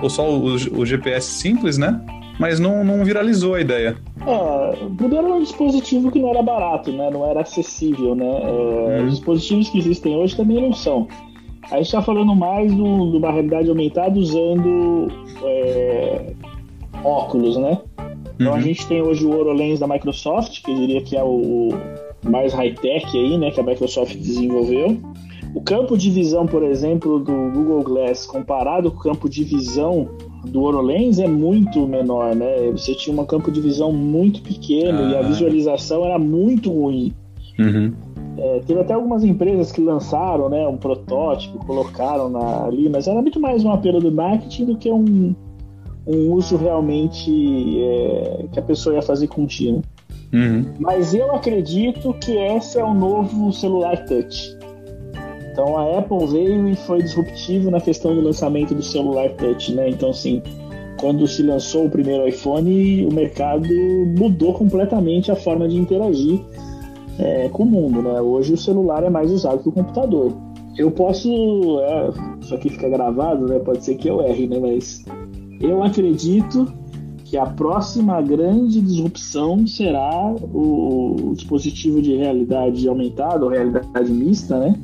ou 0.00 0.08
só 0.08 0.30
o, 0.30 0.54
o 0.54 0.86
GPS 0.86 1.26
simples, 1.32 1.76
né? 1.76 2.00
Mas 2.38 2.60
não, 2.60 2.84
não 2.84 3.04
viralizou 3.04 3.54
a 3.54 3.60
ideia. 3.60 3.96
É, 4.26 5.16
era 5.16 5.26
um 5.26 5.42
dispositivo 5.42 6.10
que 6.10 6.20
não 6.20 6.30
era 6.30 6.42
barato, 6.42 6.92
né? 6.92 7.10
Não 7.10 7.28
era 7.28 7.40
acessível, 7.40 8.14
né? 8.14 8.26
É, 8.26 9.00
hum. 9.02 9.06
Os 9.06 9.10
dispositivos 9.16 9.68
que 9.70 9.78
existem 9.78 10.16
hoje 10.16 10.36
também 10.36 10.60
não 10.60 10.72
são. 10.72 11.08
A 11.70 11.76
gente 11.76 11.86
está 11.86 12.00
falando 12.00 12.34
mais 12.34 12.74
de 12.74 12.80
uma 12.80 13.30
realidade 13.30 13.68
aumentada 13.68 14.18
usando 14.18 15.08
é, 15.42 16.32
óculos, 17.04 17.56
né? 17.56 17.78
Então 18.34 18.52
uhum. 18.52 18.58
a 18.58 18.60
gente 18.60 18.86
tem 18.86 19.02
hoje 19.02 19.26
o 19.26 19.30
HoloLens 19.30 19.80
da 19.80 19.86
Microsoft, 19.86 20.62
que 20.62 20.70
eu 20.70 20.76
diria 20.76 21.02
que 21.02 21.16
é 21.16 21.22
o 21.22 21.70
mais 22.24 22.54
high-tech 22.54 23.06
aí, 23.16 23.36
né? 23.36 23.50
Que 23.50 23.60
a 23.60 23.64
Microsoft 23.64 24.16
desenvolveu. 24.16 24.98
O 25.58 25.60
campo 25.60 25.98
de 25.98 26.08
visão, 26.08 26.46
por 26.46 26.62
exemplo, 26.62 27.18
do 27.18 27.50
Google 27.50 27.82
Glass 27.82 28.24
comparado 28.24 28.92
com 28.92 28.98
o 28.98 29.02
campo 29.02 29.28
de 29.28 29.42
visão 29.42 30.08
do 30.44 30.62
HoloLens 30.62 31.18
é 31.18 31.26
muito 31.26 31.84
menor, 31.84 32.32
né? 32.36 32.70
Você 32.70 32.94
tinha 32.94 33.20
um 33.20 33.26
campo 33.26 33.50
de 33.50 33.60
visão 33.60 33.90
muito 33.90 34.40
pequeno 34.40 35.00
ah. 35.00 35.10
e 35.10 35.16
a 35.16 35.18
ah. 35.18 35.22
visualização 35.22 36.04
era 36.04 36.16
muito 36.16 36.70
ruim. 36.72 37.12
Uhum. 37.58 37.92
É, 38.36 38.60
teve 38.60 38.78
até 38.78 38.94
algumas 38.94 39.24
empresas 39.24 39.72
que 39.72 39.80
lançaram 39.80 40.48
né, 40.48 40.64
um 40.68 40.76
protótipo, 40.76 41.58
colocaram 41.66 42.30
na, 42.30 42.66
ali, 42.66 42.88
mas 42.88 43.08
era 43.08 43.20
muito 43.20 43.40
mais 43.40 43.64
um 43.64 43.72
apelo 43.72 43.98
do 43.98 44.12
marketing 44.12 44.64
do 44.64 44.76
que 44.76 44.92
um, 44.92 45.34
um 46.06 46.32
uso 46.34 46.56
realmente 46.56 47.82
é, 47.82 48.44
que 48.52 48.60
a 48.60 48.62
pessoa 48.62 48.94
ia 48.94 49.02
fazer 49.02 49.26
contínuo. 49.26 49.82
Uhum. 50.32 50.66
Mas 50.78 51.14
eu 51.14 51.34
acredito 51.34 52.14
que 52.14 52.36
esse 52.36 52.78
é 52.78 52.84
o 52.84 52.94
novo 52.94 53.52
celular 53.52 54.04
touch. 54.04 54.56
Então 55.58 55.76
a 55.76 55.98
Apple 55.98 56.24
veio 56.28 56.68
e 56.68 56.76
foi 56.76 57.02
disruptivo 57.02 57.68
na 57.68 57.80
questão 57.80 58.14
do 58.14 58.20
lançamento 58.20 58.76
do 58.76 58.82
celular 58.82 59.28
touch, 59.30 59.74
né? 59.74 59.90
Então 59.90 60.10
assim, 60.10 60.40
quando 61.00 61.26
se 61.26 61.42
lançou 61.42 61.86
o 61.86 61.90
primeiro 61.90 62.28
iPhone, 62.28 63.04
o 63.04 63.12
mercado 63.12 63.68
mudou 64.16 64.54
completamente 64.54 65.32
a 65.32 65.34
forma 65.34 65.66
de 65.66 65.76
interagir 65.76 66.40
é, 67.18 67.48
com 67.48 67.64
o 67.64 67.66
mundo, 67.66 68.00
né? 68.00 68.20
Hoje 68.20 68.52
o 68.52 68.56
celular 68.56 69.02
é 69.02 69.10
mais 69.10 69.32
usado 69.32 69.60
que 69.60 69.68
o 69.68 69.72
computador. 69.72 70.32
Eu 70.76 70.92
posso, 70.92 71.28
é, 71.80 72.10
isso 72.40 72.54
aqui 72.54 72.68
fica 72.68 72.88
gravado, 72.88 73.48
né? 73.48 73.58
Pode 73.58 73.84
ser 73.84 73.96
que 73.96 74.08
eu 74.08 74.22
erre, 74.22 74.46
né? 74.46 74.60
Mas 74.60 75.04
eu 75.60 75.82
acredito 75.82 76.72
que 77.24 77.36
a 77.36 77.46
próxima 77.46 78.22
grande 78.22 78.80
disrupção 78.80 79.66
será 79.66 80.32
o, 80.54 81.16
o 81.30 81.34
dispositivo 81.34 82.00
de 82.00 82.14
realidade 82.14 82.88
aumentada 82.88 83.44
ou 83.44 83.50
realidade 83.50 84.08
mista, 84.12 84.56
né? 84.56 84.76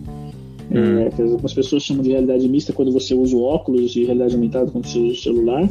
Hum. 0.71 0.99
É, 0.99 1.23
algumas 1.23 1.52
pessoas 1.52 1.83
chamam 1.83 2.02
de 2.02 2.11
realidade 2.11 2.49
mista 2.49 2.73
quando 2.73 2.92
você 2.92 3.14
usa 3.14 3.37
o 3.37 3.42
óculos 3.42 3.94
e 3.97 4.04
realidade 4.04 4.35
aumentada 4.35 4.71
quando 4.71 4.87
você 4.87 4.99
usa 4.99 5.12
o 5.12 5.16
celular, 5.16 5.68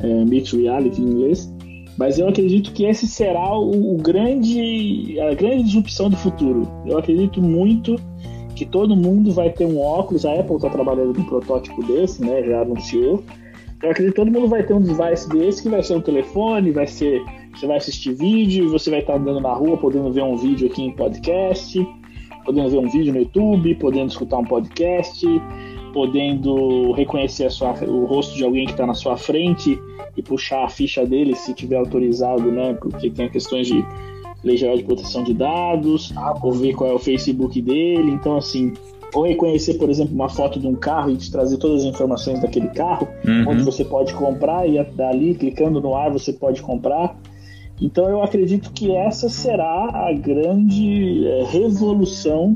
é, 0.00 0.24
mixed 0.24 0.60
reality 0.60 1.00
em 1.00 1.04
inglês. 1.04 1.52
Mas 1.98 2.18
eu 2.18 2.28
acredito 2.28 2.72
que 2.72 2.84
esse 2.84 3.06
será 3.06 3.56
o, 3.56 3.94
o, 3.94 3.96
grande, 3.98 5.20
a 5.20 5.34
grande 5.34 5.64
disrupção 5.64 6.08
do 6.08 6.16
futuro. 6.16 6.66
Eu 6.86 6.98
acredito 6.98 7.40
muito 7.42 7.96
que 8.56 8.64
todo 8.64 8.96
mundo 8.96 9.30
vai 9.32 9.50
ter 9.50 9.66
um 9.66 9.78
óculos. 9.78 10.24
A 10.24 10.32
Apple 10.32 10.56
está 10.56 10.70
trabalhando 10.70 11.14
com 11.14 11.20
um 11.20 11.26
protótipo 11.26 11.82
desse, 11.86 12.22
né? 12.24 12.42
Já 12.44 12.62
anunciou. 12.62 13.22
Eu 13.82 13.90
acredito 13.90 14.14
que 14.14 14.20
todo 14.20 14.32
mundo 14.32 14.48
vai 14.48 14.62
ter 14.62 14.72
um 14.72 14.80
device 14.80 15.28
desse 15.28 15.62
que 15.62 15.68
vai 15.68 15.82
ser 15.82 15.96
um 15.96 16.00
telefone, 16.00 16.70
vai 16.70 16.86
ser 16.86 17.20
você 17.54 17.66
vai 17.66 17.76
assistir 17.76 18.14
vídeo, 18.14 18.70
você 18.70 18.90
vai 18.90 19.00
estar 19.00 19.16
andando 19.16 19.40
na 19.40 19.52
rua 19.52 19.76
podendo 19.76 20.10
ver 20.10 20.22
um 20.22 20.36
vídeo 20.36 20.68
aqui 20.68 20.82
em 20.82 20.92
podcast 20.92 21.78
podendo 22.44 22.70
ver 22.70 22.78
um 22.78 22.88
vídeo 22.88 23.12
no 23.12 23.20
YouTube, 23.20 23.74
podendo 23.76 24.10
escutar 24.10 24.38
um 24.38 24.44
podcast, 24.44 25.26
podendo 25.92 26.92
reconhecer 26.92 27.50
sua, 27.50 27.72
o 27.84 28.04
rosto 28.04 28.34
de 28.36 28.44
alguém 28.44 28.66
que 28.66 28.72
está 28.72 28.86
na 28.86 28.94
sua 28.94 29.16
frente 29.16 29.78
e 30.16 30.22
puxar 30.22 30.64
a 30.64 30.68
ficha 30.68 31.04
dele 31.06 31.34
se 31.34 31.54
tiver 31.54 31.76
autorizado, 31.76 32.50
né? 32.50 32.74
Porque 32.74 33.10
tem 33.10 33.28
questões 33.28 33.66
de 33.66 33.84
lei 34.42 34.56
geral 34.56 34.76
de 34.76 34.84
proteção 34.84 35.22
de 35.22 35.34
dados, 35.34 36.12
ou 36.42 36.52
ver 36.52 36.74
qual 36.74 36.90
é 36.90 36.94
o 36.94 36.98
Facebook 36.98 37.60
dele. 37.60 38.10
Então, 38.10 38.36
assim, 38.36 38.72
ou 39.14 39.24
reconhecer, 39.24 39.74
por 39.74 39.90
exemplo, 39.90 40.14
uma 40.14 40.28
foto 40.28 40.58
de 40.58 40.66
um 40.66 40.74
carro 40.74 41.10
e 41.10 41.16
te 41.16 41.30
trazer 41.30 41.58
todas 41.58 41.82
as 41.82 41.86
informações 41.86 42.40
daquele 42.40 42.68
carro, 42.68 43.06
uhum. 43.26 43.50
onde 43.50 43.62
você 43.62 43.84
pode 43.84 44.14
comprar 44.14 44.66
e 44.66 44.82
dali, 44.82 45.34
clicando 45.34 45.80
no 45.80 45.94
ar, 45.94 46.10
você 46.10 46.32
pode 46.32 46.62
comprar. 46.62 47.16
Então 47.82 48.08
eu 48.08 48.22
acredito 48.22 48.72
que 48.72 48.94
essa 48.94 49.28
será 49.28 49.90
a 49.92 50.12
grande 50.12 51.26
é, 51.26 51.44
revolução 51.44 52.54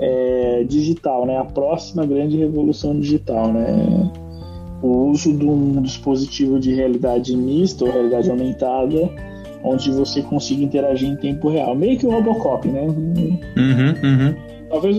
é, 0.00 0.64
digital, 0.64 1.24
né? 1.24 1.38
A 1.38 1.44
próxima 1.44 2.04
grande 2.04 2.36
revolução 2.36 2.98
digital, 2.98 3.52
né? 3.52 4.10
O 4.82 5.10
uso 5.10 5.32
de 5.32 5.46
um 5.46 5.80
dispositivo 5.80 6.58
de 6.58 6.74
realidade 6.74 7.36
mista 7.36 7.84
ou 7.84 7.92
realidade 7.92 8.28
aumentada, 8.28 9.08
onde 9.62 9.92
você 9.92 10.22
consiga 10.22 10.64
interagir 10.64 11.08
em 11.08 11.16
tempo 11.16 11.48
real, 11.48 11.76
meio 11.76 11.96
que 11.96 12.06
o 12.06 12.10
Robocop, 12.10 12.66
né? 12.66 12.82
Uhum, 12.82 13.38
uhum. 13.56 14.34
Talvez 14.70 14.98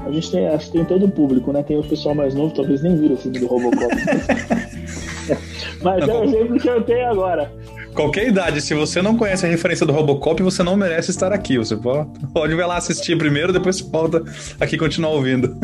a 0.00 0.10
gente 0.10 0.30
tem, 0.30 0.46
acho 0.48 0.66
que 0.66 0.72
tem 0.72 0.84
todo 0.84 1.06
o 1.06 1.10
público, 1.10 1.52
né? 1.52 1.62
Tem 1.62 1.78
o 1.78 1.84
pessoal 1.84 2.14
mais 2.14 2.34
novo, 2.34 2.52
talvez 2.52 2.82
nem 2.82 2.96
vira 2.96 3.14
o 3.14 3.16
filme 3.16 3.38
do 3.38 3.46
Robocop. 3.46 3.94
Mas 5.82 6.06
é 6.06 6.14
o 6.14 6.24
exemplo 6.24 6.58
que 6.58 6.68
eu 6.68 6.82
tenho 6.82 7.06
agora. 7.08 7.61
Qualquer 7.94 8.28
idade, 8.28 8.60
se 8.60 8.74
você 8.74 9.02
não 9.02 9.16
conhece 9.16 9.44
a 9.44 9.48
referência 9.48 9.84
do 9.84 9.92
Robocop, 9.92 10.42
você 10.42 10.62
não 10.62 10.76
merece 10.76 11.10
estar 11.10 11.32
aqui. 11.32 11.58
Você 11.58 11.76
pode, 11.76 12.08
pode 12.32 12.54
ver 12.54 12.64
lá 12.64 12.76
assistir 12.76 13.16
primeiro, 13.18 13.52
depois 13.52 13.76
você 13.76 13.84
volta 13.84 14.24
aqui 14.58 14.76
e 14.76 14.78
continuar 14.78 15.10
ouvindo. 15.10 15.54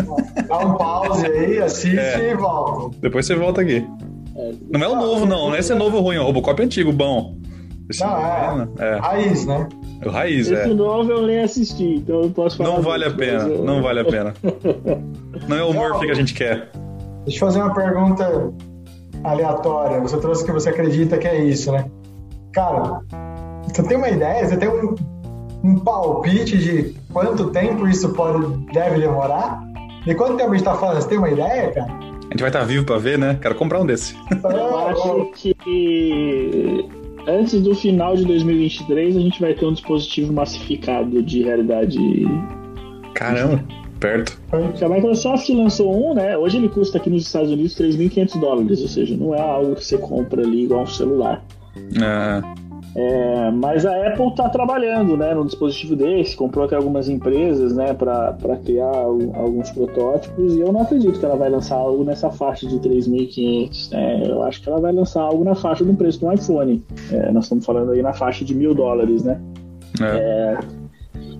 Dá 0.47 0.59
um 0.59 0.77
pause 0.77 1.27
aí, 1.27 1.59
assiste 1.59 1.99
é. 1.99 2.33
e 2.33 2.35
volta. 2.35 2.97
Depois 3.01 3.27
você 3.27 3.35
volta 3.35 3.63
aqui. 3.63 3.85
É. 4.37 4.53
Não 4.71 4.83
é 4.83 4.89
o 4.89 4.97
novo, 4.97 5.27
não. 5.27 5.49
Não 5.49 5.55
é 5.55 5.59
esse 5.59 5.75
novo 5.75 6.01
ruim. 6.01 6.19
O 6.19 6.25
Robocop 6.25 6.61
é 6.61 6.65
antigo, 6.65 6.93
bom. 6.93 7.35
Esse 7.89 8.05
não, 8.05 8.19
é, 8.19 8.69
é. 8.79 8.97
Raiz, 8.97 9.47
né? 9.47 9.67
O 10.05 10.11
raiz, 10.11 10.51
esse 10.51 10.71
é. 10.71 10.75
novo 10.75 11.11
eu 11.11 11.27
nem 11.27 11.41
assisti, 11.41 11.97
então 11.97 12.23
eu 12.23 12.31
posso 12.31 12.59
falar. 12.59 12.71
Não 12.71 12.83
vale 12.83 13.05
a 13.07 13.11
pena, 13.11 13.49
eu... 13.49 13.65
não 13.65 13.83
vale 13.83 14.01
a 14.01 14.05
pena. 14.05 14.35
não 15.49 15.57
é 15.57 15.63
o 15.65 15.73
Murphy 15.73 16.07
que 16.07 16.13
a 16.13 16.15
gente 16.15 16.35
quer. 16.35 16.71
Deixa 17.25 17.37
eu 17.37 17.49
fazer 17.49 17.61
uma 17.61 17.75
pergunta 17.75 18.53
aleatória. 19.25 20.01
Você 20.01 20.19
trouxe 20.19 20.45
que 20.45 20.53
você 20.53 20.69
acredita 20.69 21.17
que 21.19 21.27
é 21.27 21.43
isso, 21.43 21.73
né? 21.73 21.87
Cara, 22.53 23.01
você 23.67 23.83
tem 23.83 23.97
uma 23.97 24.09
ideia? 24.09 24.47
Você 24.47 24.57
tem 24.57 24.69
um, 24.69 24.95
um 25.63 25.79
palpite 25.79 26.57
de 26.59 26.95
quanto 27.13 27.51
tempo 27.51 27.87
isso 27.87 28.09
pode, 28.11 28.47
deve 28.73 29.01
demorar? 29.01 29.63
De 30.05 30.15
quanto 30.15 30.37
tempo 30.37 30.53
a 30.53 30.55
gente 30.55 30.65
tá 30.65 30.75
falando? 30.75 31.03
Você 31.03 31.09
tem 31.09 31.19
uma 31.19 31.31
ideia, 31.31 31.71
cara? 31.73 31.93
A 31.93 32.33
gente 32.33 32.41
vai 32.41 32.49
estar 32.51 32.61
tá 32.61 32.65
vivo 32.65 32.85
para 32.85 32.99
ver, 32.99 33.19
né? 33.19 33.39
Quero 33.41 33.55
comprar 33.55 33.81
um 33.81 33.87
desse. 33.87 34.15
Eu 34.45 34.79
acho 34.79 35.31
que 35.35 36.89
antes 37.27 37.61
do 37.61 37.75
final 37.75 38.17
de 38.17 38.25
2023 38.25 39.17
a 39.17 39.21
gente 39.21 39.41
vai 39.41 39.55
ter 39.55 39.67
um 39.67 39.73
dispositivo 39.73 40.33
massificado 40.33 41.23
de 41.23 41.43
realidade. 41.43 41.99
Caramba, 43.15 43.65
perto. 43.99 44.39
A 44.53 44.89
Microsoft 44.89 45.49
lançou 45.51 46.11
um, 46.11 46.15
né? 46.15 46.37
Hoje 46.37 46.59
ele 46.59 46.69
custa 46.69 46.99
aqui 46.99 47.11
nos 47.11 47.27
Estados 47.27 47.51
Unidos 47.51 47.75
3.500 47.77 48.41
dólares, 48.41 48.81
ou 48.81 48.89
seja, 48.89 49.17
não 49.17 49.35
é 49.35 49.41
algo 49.41 49.75
que 49.75 49.85
você 49.85 49.99
compra 49.99 50.43
ali 50.43 50.65
igual 50.65 50.83
um 50.83 50.87
celular. 50.87 51.43
É. 51.97 52.69
É, 52.95 53.51
mas 53.53 53.87
a 53.87 54.09
Apple 54.09 54.29
está 54.29 54.49
trabalhando 54.49 55.17
né, 55.17 55.33
no 55.33 55.45
dispositivo 55.45 55.95
desse, 55.95 56.37
comprou 56.37 56.65
até 56.65 56.75
algumas 56.75 57.09
empresas 57.09 57.73
né, 57.73 57.95
para 57.95 58.35
criar 58.65 58.91
alguns 58.91 59.71
protótipos 59.71 60.57
e 60.57 60.61
eu 60.61 60.73
não 60.73 60.83
acredito 60.83 61.19
que 61.19 61.25
ela 61.25 61.37
vai 61.37 61.49
lançar 61.49 61.77
algo 61.77 62.03
nessa 62.03 62.29
faixa 62.31 62.67
de 62.67 62.77
3.500. 62.81 63.93
Né? 63.93 64.23
Eu 64.27 64.43
acho 64.43 64.61
que 64.61 64.69
ela 64.69 64.81
vai 64.81 64.93
lançar 64.93 65.23
algo 65.23 65.45
na 65.45 65.55
faixa 65.55 65.85
do 65.85 65.95
preço 65.95 66.19
do 66.21 66.33
iPhone. 66.33 66.83
É, 67.13 67.31
nós 67.31 67.45
estamos 67.45 67.65
falando 67.65 67.93
aí 67.93 68.03
na 68.03 68.13
faixa 68.13 68.45
de 68.45 68.53
mil 68.53 68.75
dólares. 68.75 69.23
Né? 69.23 69.41
É. 70.01 70.05
é. 70.05 70.59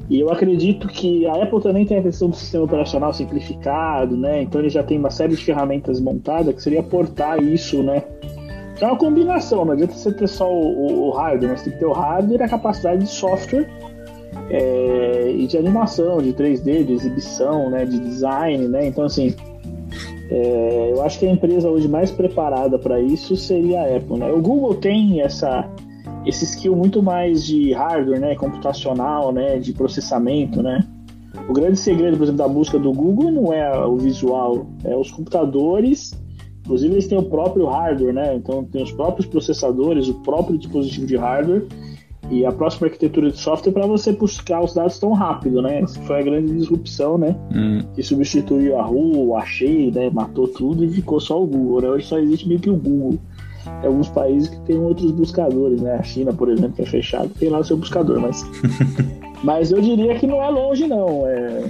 e 0.09 0.21
eu 0.21 0.31
acredito 0.31 0.87
que 0.87 1.27
a 1.27 1.43
Apple 1.43 1.61
também 1.61 1.85
tem 1.85 1.99
a 1.99 2.03
questão 2.03 2.29
do 2.29 2.37
sistema 2.37 2.65
operacional 2.65 3.13
simplificado, 3.13 4.17
né? 4.17 4.43
então 4.43 4.61
ele 4.61 4.71
já 4.71 4.85
tem 4.85 4.97
uma 4.97 5.11
série 5.11 5.35
de 5.35 5.45
ferramentas 5.45 5.99
montadas 5.99 6.55
que 6.55 6.63
seria 6.63 6.85
portar 6.85 7.43
isso 7.43 7.83
né, 7.83 8.05
é 8.81 8.87
uma 8.87 8.97
combinação, 8.97 9.65
não 9.65 9.73
adianta 9.73 9.95
você 9.95 10.13
ter 10.13 10.29
só 10.29 10.51
o, 10.51 10.63
o, 10.63 11.09
o 11.09 11.11
hardware, 11.11 11.51
mas 11.51 11.63
tem 11.63 11.73
que 11.73 11.79
ter 11.79 11.87
o 11.87 11.93
hardware 11.93 12.41
e 12.41 12.45
a 12.45 12.49
capacidade 12.49 13.05
de 13.05 13.11
software 13.11 13.69
é, 14.51 15.31
e 15.31 15.47
de 15.47 15.59
animação, 15.59 16.19
de 16.19 16.33
3D, 16.33 16.85
de 16.85 16.93
exibição, 16.93 17.71
né, 17.71 17.85
de 17.85 17.99
design, 17.99 18.69
né? 18.69 18.87
Então, 18.87 19.05
assim, 19.05 19.35
é, 20.31 20.93
eu 20.93 21.03
acho 21.03 21.19
que 21.19 21.27
a 21.27 21.31
empresa 21.31 21.69
hoje 21.69 21.89
mais 21.89 22.11
preparada 22.11 22.79
para 22.79 23.01
isso 23.01 23.37
seria 23.37 23.83
a 23.83 23.97
Apple, 23.97 24.19
né? 24.19 24.31
O 24.31 24.41
Google 24.41 24.75
tem 24.75 25.21
essa 25.21 25.69
esse 26.27 26.45
skill 26.45 26.77
muito 26.77 27.03
mais 27.03 27.45
de 27.45 27.73
hardware, 27.73 28.21
né, 28.21 28.35
computacional, 28.35 29.33
né, 29.33 29.59
de 29.59 29.73
processamento, 29.73 30.63
né? 30.63 30.85
o 31.49 31.53
grande 31.53 31.79
segredo, 31.79 32.17
por 32.17 32.25
exemplo, 32.25 32.39
da 32.39 32.49
busca 32.49 32.79
do 32.79 32.93
Google 32.93 33.31
não 33.31 33.53
é 33.53 33.87
o 33.87 33.97
visual, 33.97 34.67
é 34.85 34.95
os 34.95 35.11
computadores. 35.11 36.13
Inclusive, 36.69 36.93
eles 36.93 37.07
têm 37.07 37.17
o 37.17 37.23
próprio 37.23 37.65
hardware, 37.65 38.13
né? 38.13 38.35
Então, 38.35 38.63
tem 38.63 38.83
os 38.83 38.93
próprios 38.93 39.27
processadores, 39.27 40.07
o 40.07 40.15
próprio 40.21 40.59
dispositivo 40.59 41.07
de 41.07 41.17
hardware 41.17 41.67
e 42.31 42.45
a 42.45 42.53
próxima 42.53 42.89
arquitetura 42.89 43.31
de 43.31 43.39
software 43.39 43.73
para 43.73 43.87
você 43.87 44.13
buscar 44.13 44.63
os 44.63 44.75
dados 44.75 44.99
tão 44.99 45.15
rápido, 45.15 45.63
né? 45.63 45.81
Essa 45.81 45.99
foi 46.03 46.21
a 46.21 46.23
grande 46.23 46.53
disrupção, 46.53 47.17
né? 47.17 47.35
Hum. 47.55 47.83
Que 47.95 48.03
substituiu 48.03 48.79
a 48.79 48.83
Ru, 48.83 49.29
o 49.29 49.35
Achei, 49.35 49.91
né? 49.91 50.11
Matou 50.11 50.47
tudo 50.47 50.85
e 50.85 50.91
ficou 50.91 51.19
só 51.21 51.43
o 51.43 51.47
Google. 51.47 51.81
Né? 51.81 51.89
Hoje 51.89 52.07
só 52.07 52.19
existe 52.19 52.47
meio 52.47 52.61
que 52.61 52.69
o 52.69 52.77
Google. 52.77 53.19
Tem 53.81 53.89
alguns 53.89 54.11
países 54.11 54.51
que 54.51 54.61
tem 54.61 54.79
outros 54.79 55.11
buscadores, 55.11 55.81
né? 55.81 55.95
A 55.95 56.03
China, 56.03 56.35
por 56.35 56.51
exemplo, 56.51 56.73
que 56.73 56.83
é 56.83 56.87
fechado, 56.87 57.31
tem 57.31 57.49
lá 57.49 57.61
o 57.61 57.65
seu 57.65 57.79
buscador, 57.79 58.21
mas. 58.21 58.45
mas 59.43 59.73
eu 59.73 59.81
diria 59.81 60.15
que 60.17 60.27
não 60.27 60.43
é 60.43 60.51
longe, 60.51 60.87
não. 60.87 61.27
É... 61.27 61.63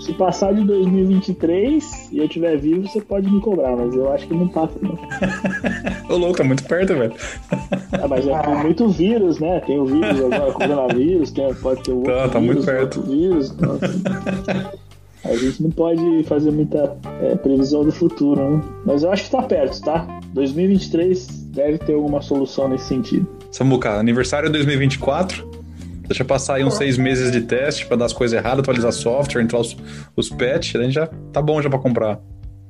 Se 0.00 0.14
passar 0.14 0.54
de 0.54 0.64
2023 0.64 2.08
e 2.10 2.18
eu 2.18 2.28
tiver 2.28 2.56
vivo, 2.56 2.88
você 2.88 3.00
pode 3.02 3.30
me 3.30 3.38
cobrar, 3.40 3.76
mas 3.76 3.94
eu 3.94 4.10
acho 4.10 4.26
que 4.26 4.34
não 4.34 4.48
passa, 4.48 4.74
não. 4.80 4.98
Ô, 6.08 6.16
louco, 6.16 6.38
tá 6.38 6.44
muito 6.44 6.64
perto, 6.64 6.94
velho. 6.94 7.12
Ah, 7.92 8.08
mas 8.08 8.26
é, 8.26 8.38
tem 8.38 8.54
muito 8.56 8.88
vírus, 8.88 9.38
né? 9.38 9.60
Tem 9.60 9.78
o 9.78 9.84
vírus 9.84 10.18
agora, 10.24 10.52
coronavírus, 10.52 11.30
tem, 11.30 11.54
pode 11.54 11.82
ter 11.82 11.92
o 11.92 11.98
outro 11.98 12.14
tá, 12.14 12.28
tá 12.30 12.40
muito 12.40 12.64
perto. 12.64 13.02
vírus. 13.02 13.50
Então, 13.50 13.72
assim, 13.74 14.02
a 15.22 15.36
gente 15.36 15.62
não 15.62 15.70
pode 15.70 16.24
fazer 16.24 16.50
muita 16.50 16.96
é, 17.20 17.34
previsão 17.34 17.84
do 17.84 17.92
futuro, 17.92 18.56
né? 18.56 18.62
Mas 18.86 19.02
eu 19.02 19.12
acho 19.12 19.24
que 19.24 19.30
tá 19.30 19.42
perto, 19.42 19.82
tá? 19.82 20.20
2023 20.32 21.26
deve 21.52 21.76
ter 21.78 21.92
alguma 21.92 22.22
solução 22.22 22.68
nesse 22.68 22.86
sentido. 22.86 23.28
Samuca, 23.50 23.98
aniversário 23.98 24.50
2024. 24.50 25.49
Deixa 26.10 26.24
passar 26.24 26.56
aí 26.56 26.64
uns 26.64 26.74
seis 26.74 26.98
meses 26.98 27.30
de 27.30 27.42
teste 27.42 27.86
para 27.86 27.98
dar 27.98 28.06
as 28.06 28.12
coisas 28.12 28.36
erradas, 28.36 28.58
atualizar 28.58 28.90
software, 28.90 29.42
entrar 29.42 29.60
os, 29.60 29.76
os 30.16 30.28
patches, 30.28 30.74
a 30.74 30.82
gente 30.82 30.94
já 30.94 31.06
tá 31.32 31.40
bom 31.40 31.62
já 31.62 31.70
para 31.70 31.78
comprar. 31.78 32.18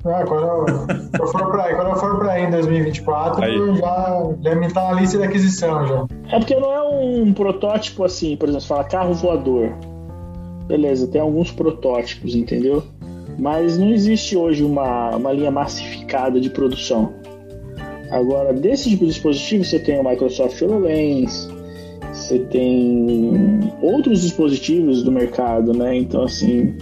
Ah, 0.05 0.25
quando, 0.29 0.43
eu, 0.43 0.65
quando, 0.67 1.11
eu 1.19 1.27
for 1.27 1.51
pra 1.51 1.65
aí, 1.65 1.75
quando 1.75 1.89
eu 1.89 1.97
for 1.97 2.19
pra 2.19 2.33
aí 2.33 2.45
em 2.45 2.51
2024, 2.51 3.43
aí. 3.43 3.77
já, 3.79 4.35
já 4.43 4.55
me 4.55 4.71
tá 4.71 4.89
na 4.89 5.01
lista 5.01 5.17
de 5.17 5.25
aquisição 5.25 5.87
já. 5.87 6.07
É 6.37 6.39
porque 6.39 6.55
não 6.55 6.71
é 6.71 6.83
um 6.83 7.33
protótipo 7.33 8.05
assim, 8.05 8.37
por 8.37 8.47
exemplo, 8.47 8.61
você 8.61 8.69
fala 8.69 8.85
carro 8.85 9.15
voador. 9.15 9.73
Beleza, 10.67 11.09
tem 11.09 11.23
alguns 11.23 11.51
protótipos, 11.51 12.35
entendeu? 12.35 12.83
Mas 13.39 13.79
não 13.79 13.89
existe 13.89 14.37
hoje 14.37 14.63
uma, 14.63 15.17
uma 15.17 15.33
linha 15.33 15.51
massificada 15.51 16.39
de 16.39 16.51
produção. 16.51 17.15
Agora, 18.11 18.53
desse 18.53 18.91
tipo 18.91 19.07
de 19.07 19.13
dispositivo, 19.13 19.65
você 19.65 19.79
tem 19.79 19.99
o 19.99 20.07
Microsoft 20.07 20.61
HoloLens, 20.61 21.49
você 22.31 22.39
tem 22.39 23.73
outros 23.83 24.23
dispositivos 24.23 25.03
do 25.03 25.11
mercado, 25.11 25.73
né? 25.73 25.97
Então, 25.97 26.23
assim, 26.23 26.77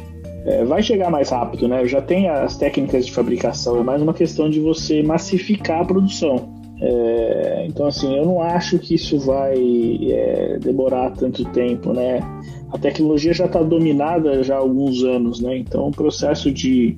é, 0.44 0.62
vai 0.64 0.82
chegar 0.82 1.10
mais 1.10 1.30
rápido, 1.30 1.66
né? 1.66 1.86
Já 1.86 2.02
tem 2.02 2.28
as 2.28 2.56
técnicas 2.56 3.06
de 3.06 3.12
fabricação, 3.12 3.80
é 3.80 3.82
mais 3.82 4.02
uma 4.02 4.12
questão 4.12 4.50
de 4.50 4.60
você 4.60 5.02
massificar 5.02 5.80
a 5.80 5.84
produção. 5.86 6.58
É, 6.80 7.64
então, 7.66 7.86
assim, 7.86 8.14
eu 8.16 8.26
não 8.26 8.42
acho 8.42 8.78
que 8.78 8.94
isso 8.94 9.18
vai 9.18 9.56
é, 10.10 10.58
demorar 10.60 11.12
tanto 11.12 11.44
tempo, 11.46 11.94
né? 11.94 12.20
A 12.70 12.78
tecnologia 12.78 13.32
já 13.32 13.46
está 13.46 13.62
dominada 13.62 14.42
já 14.42 14.56
há 14.56 14.58
alguns 14.58 15.02
anos, 15.02 15.40
né? 15.40 15.56
Então, 15.56 15.88
o 15.88 15.90
processo 15.90 16.52
de, 16.52 16.94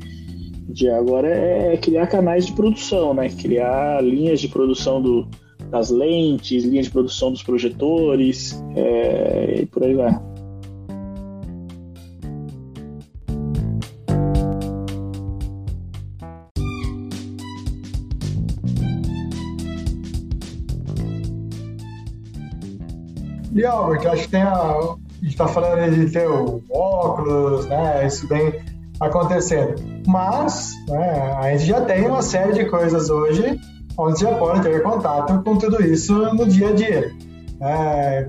de 0.69 0.91
agora 0.91 1.29
é 1.29 1.77
criar 1.77 2.09
canais 2.09 2.47
de 2.47 2.53
produção, 2.53 3.15
né? 3.15 3.29
Criar 3.29 4.03
linhas 4.03 4.41
de 4.41 4.49
produção 4.49 5.01
do, 5.01 5.29
das 5.71 5.91
lentes, 5.91 6.65
linha 6.65 6.83
de 6.83 6.91
produção 6.91 7.31
dos 7.31 7.43
projetores 7.43 8.61
é, 8.75 9.61
e 9.63 9.67
por 9.67 9.85
aí 9.85 9.95
vai. 9.95 10.21
E 23.53 23.65
Albert, 23.65 24.07
acho 24.07 24.23
que 24.23 24.31
tem 24.31 24.43
a. 24.43 24.53
A 24.53 25.23
gente 25.23 25.33
está 25.33 25.47
falando 25.47 25.95
de 25.95 26.11
ter 26.11 26.27
o 26.27 26.63
óculos, 26.71 27.67
né? 27.67 28.07
Isso 28.07 28.27
bem 28.27 28.55
acontecendo. 28.99 29.75
Mas 30.07 30.73
né, 30.89 31.37
a 31.39 31.51
gente 31.57 31.67
já 31.67 31.81
tem 31.83 32.07
uma 32.07 32.23
série 32.23 32.55
de 32.55 32.65
coisas 32.65 33.11
hoje 33.11 33.61
onde 33.97 34.21
já 34.21 34.35
pode 34.35 34.63
ter 34.63 34.83
contato 34.83 35.43
com 35.43 35.57
tudo 35.57 35.83
isso 35.83 36.15
no 36.35 36.47
dia 36.47 36.69
a 36.69 36.73
dia. 36.73 37.13
É, 37.61 38.29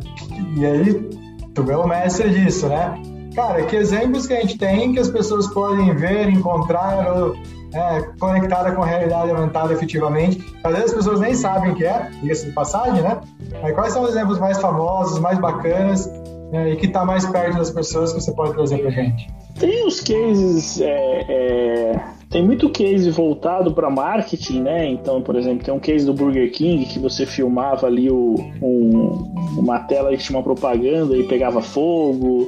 e 0.58 0.66
aí, 0.66 1.10
tu 1.54 1.70
é 1.70 1.78
o 1.78 1.88
mestre 1.88 2.30
disso, 2.30 2.68
né? 2.68 3.02
Cara, 3.36 3.64
que 3.64 3.76
exemplos 3.76 4.28
que 4.28 4.34
a 4.34 4.42
gente 4.42 4.58
tem 4.58 4.94
que 4.94 5.00
as 5.00 5.10
pessoas 5.10 5.48
podem 5.48 5.96
ver, 5.96 6.30
encontrar 6.30 7.16
ou 7.16 7.36
é, 7.74 8.02
conectada 8.20 8.74
com 8.74 8.84
a 8.84 8.86
realidade 8.86 9.32
aumentada 9.32 9.74
efetivamente. 9.74 10.44
Às 10.64 10.74
vezes 10.74 10.90
as 10.90 10.98
pessoas 10.98 11.20
nem 11.22 11.34
sabem 11.34 11.72
o 11.72 11.76
que 11.76 11.86
é, 11.86 12.10
diga-se 12.22 12.48
de 12.48 12.52
passagem, 12.52 13.02
né? 13.02 13.22
Mas 13.62 13.74
quais 13.74 13.94
são 13.94 14.04
os 14.04 14.10
exemplos 14.10 14.38
mais 14.40 14.60
famosos, 14.60 15.20
mais 15.20 15.40
bacanas 15.40 16.12
né, 16.52 16.72
e 16.72 16.76
que 16.76 16.88
está 16.88 17.06
mais 17.06 17.26
perto 17.26 17.58
das 17.58 17.70
pessoas 17.70 18.12
que 18.12 18.20
você 18.20 18.32
pode 18.34 18.54
trazer 18.54 18.80
para 18.80 18.90
gente? 18.90 19.30
Tem 19.58 19.88
os 19.88 20.02
cases 20.02 20.82
é, 20.82 21.26
é 21.30 22.02
tem 22.32 22.42
muito 22.42 22.70
case 22.70 23.12
voltado 23.12 23.74
para 23.74 23.90
marketing, 23.90 24.62
né? 24.62 24.88
Então, 24.88 25.22
por 25.22 25.36
exemplo, 25.36 25.66
tem 25.66 25.74
um 25.74 25.80
case 25.80 26.06
do 26.06 26.14
Burger 26.14 26.50
King 26.50 26.86
que 26.86 26.98
você 26.98 27.26
filmava 27.26 27.88
ali 27.88 28.10
o, 28.10 28.36
um, 28.62 29.60
uma 29.60 29.80
tela 29.80 30.16
que 30.16 30.24
tinha 30.24 30.38
uma 30.38 30.44
propaganda 30.44 31.16
e 31.18 31.24
pegava 31.24 31.62
fogo. 31.62 32.48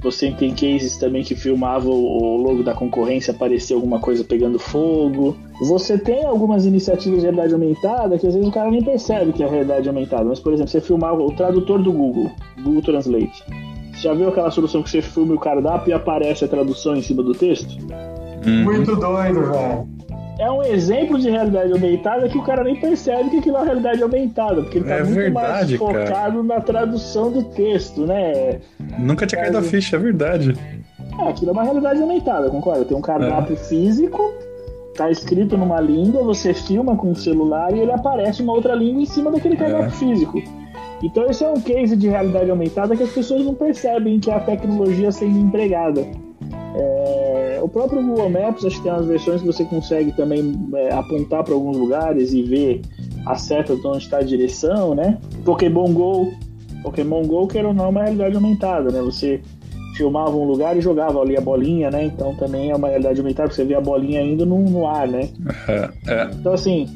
Você 0.00 0.30
tem 0.30 0.54
cases 0.54 0.96
também 0.96 1.24
que 1.24 1.34
filmava 1.34 1.88
o 1.88 2.36
logo 2.36 2.62
da 2.62 2.72
concorrência 2.72 3.32
aparecer 3.32 3.74
alguma 3.74 3.98
coisa 3.98 4.22
pegando 4.22 4.60
fogo. 4.60 5.36
Você 5.60 5.98
tem 5.98 6.24
algumas 6.24 6.64
iniciativas 6.64 7.18
de 7.20 7.24
realidade 7.24 7.52
aumentada 7.52 8.16
que 8.16 8.26
às 8.28 8.34
vezes 8.34 8.48
o 8.48 8.52
cara 8.52 8.70
nem 8.70 8.84
percebe 8.84 9.32
que 9.32 9.42
é 9.42 9.48
realidade 9.48 9.88
aumentada. 9.88 10.24
Mas, 10.24 10.38
por 10.38 10.52
exemplo, 10.52 10.70
você 10.70 10.80
filmava 10.80 11.20
o 11.20 11.32
tradutor 11.32 11.82
do 11.82 11.92
Google, 11.92 12.30
Google 12.62 12.82
Translate. 12.82 13.42
Você 13.92 14.02
já 14.02 14.14
viu 14.14 14.28
aquela 14.28 14.52
solução 14.52 14.84
que 14.84 14.90
você 14.90 15.02
filma 15.02 15.34
o 15.34 15.40
cardápio 15.40 15.90
e 15.90 15.94
aparece 15.94 16.44
a 16.44 16.48
tradução 16.48 16.94
em 16.94 17.02
cima 17.02 17.24
do 17.24 17.32
texto? 17.32 17.76
Uhum. 18.46 18.64
Muito 18.64 18.96
doido, 18.96 19.52
velho. 19.52 19.96
É 20.38 20.50
um 20.50 20.62
exemplo 20.62 21.18
de 21.18 21.30
realidade 21.30 21.72
aumentada 21.72 22.28
que 22.28 22.36
o 22.36 22.42
cara 22.42 22.62
nem 22.62 22.76
percebe 22.76 23.30
que 23.30 23.38
aquilo 23.38 23.56
é 23.56 23.64
realidade 23.64 24.02
aumentada, 24.02 24.62
porque 24.62 24.78
ele 24.78 24.84
tá 24.84 24.96
é 24.96 25.02
muito 25.02 25.14
verdade, 25.14 25.78
mais 25.78 25.78
focado 25.78 26.10
cara. 26.10 26.42
na 26.42 26.60
tradução 26.60 27.32
do 27.32 27.42
texto, 27.42 28.06
né? 28.06 28.60
Nunca 28.98 29.26
tinha 29.26 29.40
caído 29.40 29.56
a 29.56 29.62
ficha, 29.62 29.96
é 29.96 29.98
verdade. 29.98 30.54
É, 31.18 31.28
aquilo 31.28 31.50
é 31.50 31.52
uma 31.52 31.62
realidade 31.64 32.02
aumentada, 32.02 32.50
concorda? 32.50 32.84
Tem 32.84 32.94
um 32.94 33.00
cardápio 33.00 33.54
é. 33.54 33.56
físico, 33.56 34.34
tá 34.94 35.10
escrito 35.10 35.56
numa 35.56 35.80
língua, 35.80 36.22
você 36.22 36.52
filma 36.52 36.94
com 36.96 37.12
o 37.12 37.16
celular 37.16 37.74
e 37.74 37.80
ele 37.80 37.92
aparece 37.92 38.42
uma 38.42 38.52
outra 38.52 38.74
língua 38.74 39.00
em 39.00 39.06
cima 39.06 39.30
daquele 39.30 39.56
cardápio 39.56 39.86
é. 39.86 39.90
físico. 39.90 40.42
Então 41.02 41.24
esse 41.26 41.44
é 41.44 41.48
um 41.48 41.60
case 41.60 41.96
de 41.96 42.08
realidade 42.08 42.50
aumentada 42.50 42.94
que 42.94 43.02
as 43.02 43.10
pessoas 43.10 43.42
não 43.42 43.54
percebem 43.54 44.20
que 44.20 44.30
é 44.30 44.34
a 44.34 44.40
tecnologia 44.40 45.10
sendo 45.10 45.38
empregada. 45.38 46.06
É, 46.74 47.58
o 47.62 47.68
próprio 47.68 48.02
Google 48.02 48.28
Maps, 48.30 48.64
acho 48.64 48.76
que 48.76 48.82
tem 48.82 48.92
umas 48.92 49.06
versões 49.06 49.40
que 49.40 49.46
você 49.46 49.64
consegue 49.64 50.12
também 50.12 50.54
é, 50.74 50.92
apontar 50.92 51.42
para 51.42 51.54
alguns 51.54 51.76
lugares 51.76 52.32
e 52.32 52.42
ver 52.42 52.82
a 53.26 53.34
seta 53.36 53.74
de 53.74 53.86
onde 53.86 53.98
está 53.98 54.18
a 54.18 54.22
direção, 54.22 54.94
né? 54.94 55.18
Pokémon 55.44 55.92
Go, 55.92 56.32
Pokémon 56.82 57.22
Go, 57.22 57.48
que 57.48 57.58
era 57.58 57.68
uma 57.68 58.02
realidade 58.02 58.36
aumentada, 58.36 58.90
né? 58.90 59.00
Você 59.02 59.40
filmava 59.96 60.36
um 60.36 60.44
lugar 60.44 60.76
e 60.76 60.80
jogava 60.80 61.20
ali 61.20 61.36
a 61.36 61.40
bolinha, 61.40 61.90
né? 61.90 62.04
Então 62.04 62.34
também 62.36 62.70
é 62.70 62.76
uma 62.76 62.88
realidade 62.88 63.18
aumentada, 63.18 63.50
você 63.50 63.64
vê 63.64 63.74
a 63.74 63.80
bolinha 63.80 64.22
indo 64.22 64.44
no, 64.44 64.58
no 64.58 64.86
ar, 64.86 65.08
né? 65.08 65.28
É. 66.06 66.30
Então, 66.32 66.52
assim, 66.52 66.86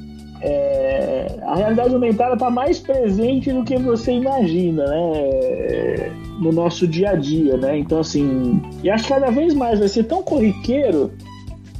é, 0.42 1.26
a 1.42 1.54
realidade 1.54 1.92
aumentada 1.92 2.34
está 2.34 2.50
mais 2.50 2.78
presente 2.78 3.52
do 3.52 3.62
que 3.62 3.76
você 3.76 4.12
imagina, 4.12 4.84
né? 4.86 6.12
No 6.40 6.50
nosso 6.50 6.86
dia 6.86 7.10
a 7.10 7.14
dia, 7.14 7.56
né? 7.58 7.78
Então, 7.78 8.00
assim, 8.00 8.60
e 8.82 8.88
acho 8.88 9.04
que 9.04 9.12
cada 9.12 9.30
vez 9.30 9.52
mais 9.52 9.78
vai 9.78 9.88
ser 9.88 10.04
tão 10.04 10.22
corriqueiro. 10.22 11.10